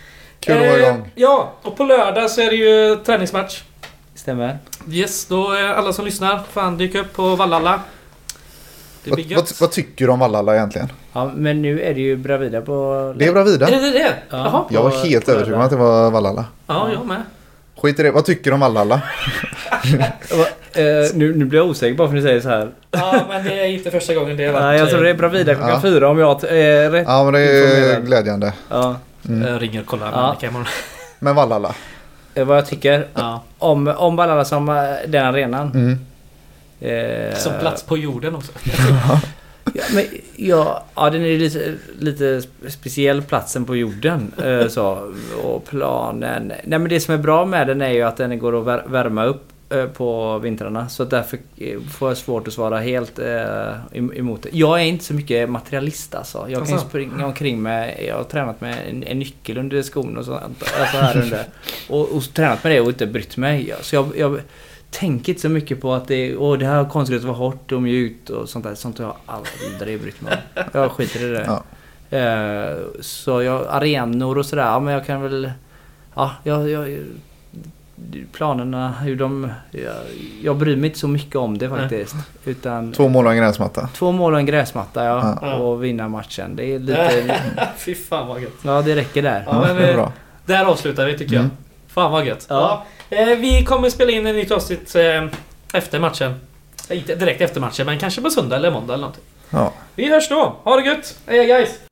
[0.41, 1.11] Kul att vara Eh, igång.
[1.14, 3.62] Ja, och på lördag så är det ju träningsmatch.
[4.14, 4.59] Stämmer.
[4.89, 7.81] Yes, då är alla som lyssnar fan dyk upp på Vallalla.
[9.05, 10.89] Det blir Vad, vad, vad tycker du om Vallalla egentligen?
[11.12, 13.14] Ja, men nu är det ju Bravida på...
[13.18, 13.68] Det är Bravida.
[13.68, 14.12] Är det det?
[14.31, 14.37] Ja.
[14.39, 14.64] Jaha.
[14.70, 16.45] Jag var helt övertygad om att det var Vallalla.
[16.66, 17.22] Ja, jag med.
[17.83, 18.11] Skit i det.
[18.11, 19.03] Vad tycker du om Vallalla?
[20.72, 22.70] Eh, nu, nu blir jag osäker bara för att ni säger så här.
[22.91, 24.62] Ja, men det är inte första gången det har varit...
[24.64, 25.81] Nej, jag tror det är Bravida klockan Ja.
[25.83, 27.05] fyra om jag är rätt.
[27.09, 28.07] Ja, men det är Informerad.
[28.07, 28.53] glädjande.
[28.68, 28.97] Ja.
[29.28, 29.49] Mm.
[29.49, 30.12] Jag ringer och kollar Ja.
[30.18, 30.66] Annika imorgon.
[31.18, 31.74] Men Vallalla.
[32.35, 33.43] Eh, Vad jag tycker Ja.
[33.59, 34.74] om, om Ballala som eh,
[35.09, 35.70] den arenan.
[35.74, 35.99] Mm.
[36.81, 38.53] Eh, Som plats på jorden också.
[39.74, 40.05] Ja, men,
[40.37, 44.33] ja, ja, den är lite, lite speciell platsen på jorden.
[44.45, 45.12] Eh, så,
[45.45, 46.49] och planen.
[46.64, 48.89] Nej men det som är bra med den är ju att den går att vär-
[48.91, 49.45] värma upp
[49.87, 50.89] på vintrarna.
[50.89, 54.49] Så att därför eh, får jag svårt att svara helt eh, em- emot det.
[54.53, 56.47] Jag är inte så mycket materialist alltså.
[56.49, 56.89] Jag kan Asså?
[56.89, 58.05] springa omkring med...
[58.09, 60.73] Jag har tränat med en, en nyckel under skon och sånt.
[60.81, 61.45] Alltså här under.
[61.89, 63.75] Och, och tränat med det och inte brytt mig.
[63.81, 64.41] Så jag, jag
[64.91, 68.31] tänker inte så mycket på att det, åh, det här konstgräset var hårt och mjukt
[68.31, 68.75] och sånt där.
[68.75, 70.62] Sånt har jag aldrig brytt mig om.
[70.73, 71.47] Jag skiter i det.
[71.47, 71.62] Ja.
[72.18, 75.53] Eh, så jag, arenor och sådär, men jag kan väl...
[76.14, 76.71] Ja, jag...
[76.71, 76.99] jag
[78.32, 79.51] planerna, hur de...
[79.70, 79.94] Jag,
[80.42, 82.14] jag bryr mig inte så mycket om det faktiskt.
[82.44, 83.88] Utan Två mål och en gräsmatta.
[83.94, 85.55] två mål och en gräsmatta ja, Ja.
[85.55, 86.57] och vinna matchen.
[86.57, 87.68] Det är lite...
[87.78, 88.53] Fy fan vad gött.
[88.62, 89.42] ja, det räcker där.
[89.46, 90.12] Ja, men, det är eh, bra.
[90.46, 91.44] Där avslutar vi tycker jag.
[91.44, 91.57] Mm.
[91.88, 92.46] Fan vad gött.
[92.48, 92.84] Ja.
[93.09, 93.16] Ja.
[93.16, 95.24] Eh, vi kommer spela in ett nytt avsnitt eh,
[95.74, 96.34] efter matchen.
[96.90, 99.24] Inte direkt efter matchen, men kanske på söndag eller måndag eller någonting.
[99.51, 99.72] Ja.
[99.94, 100.57] Vi hörs då.
[100.64, 101.18] Ha det gött!
[101.26, 101.89] Hej guys!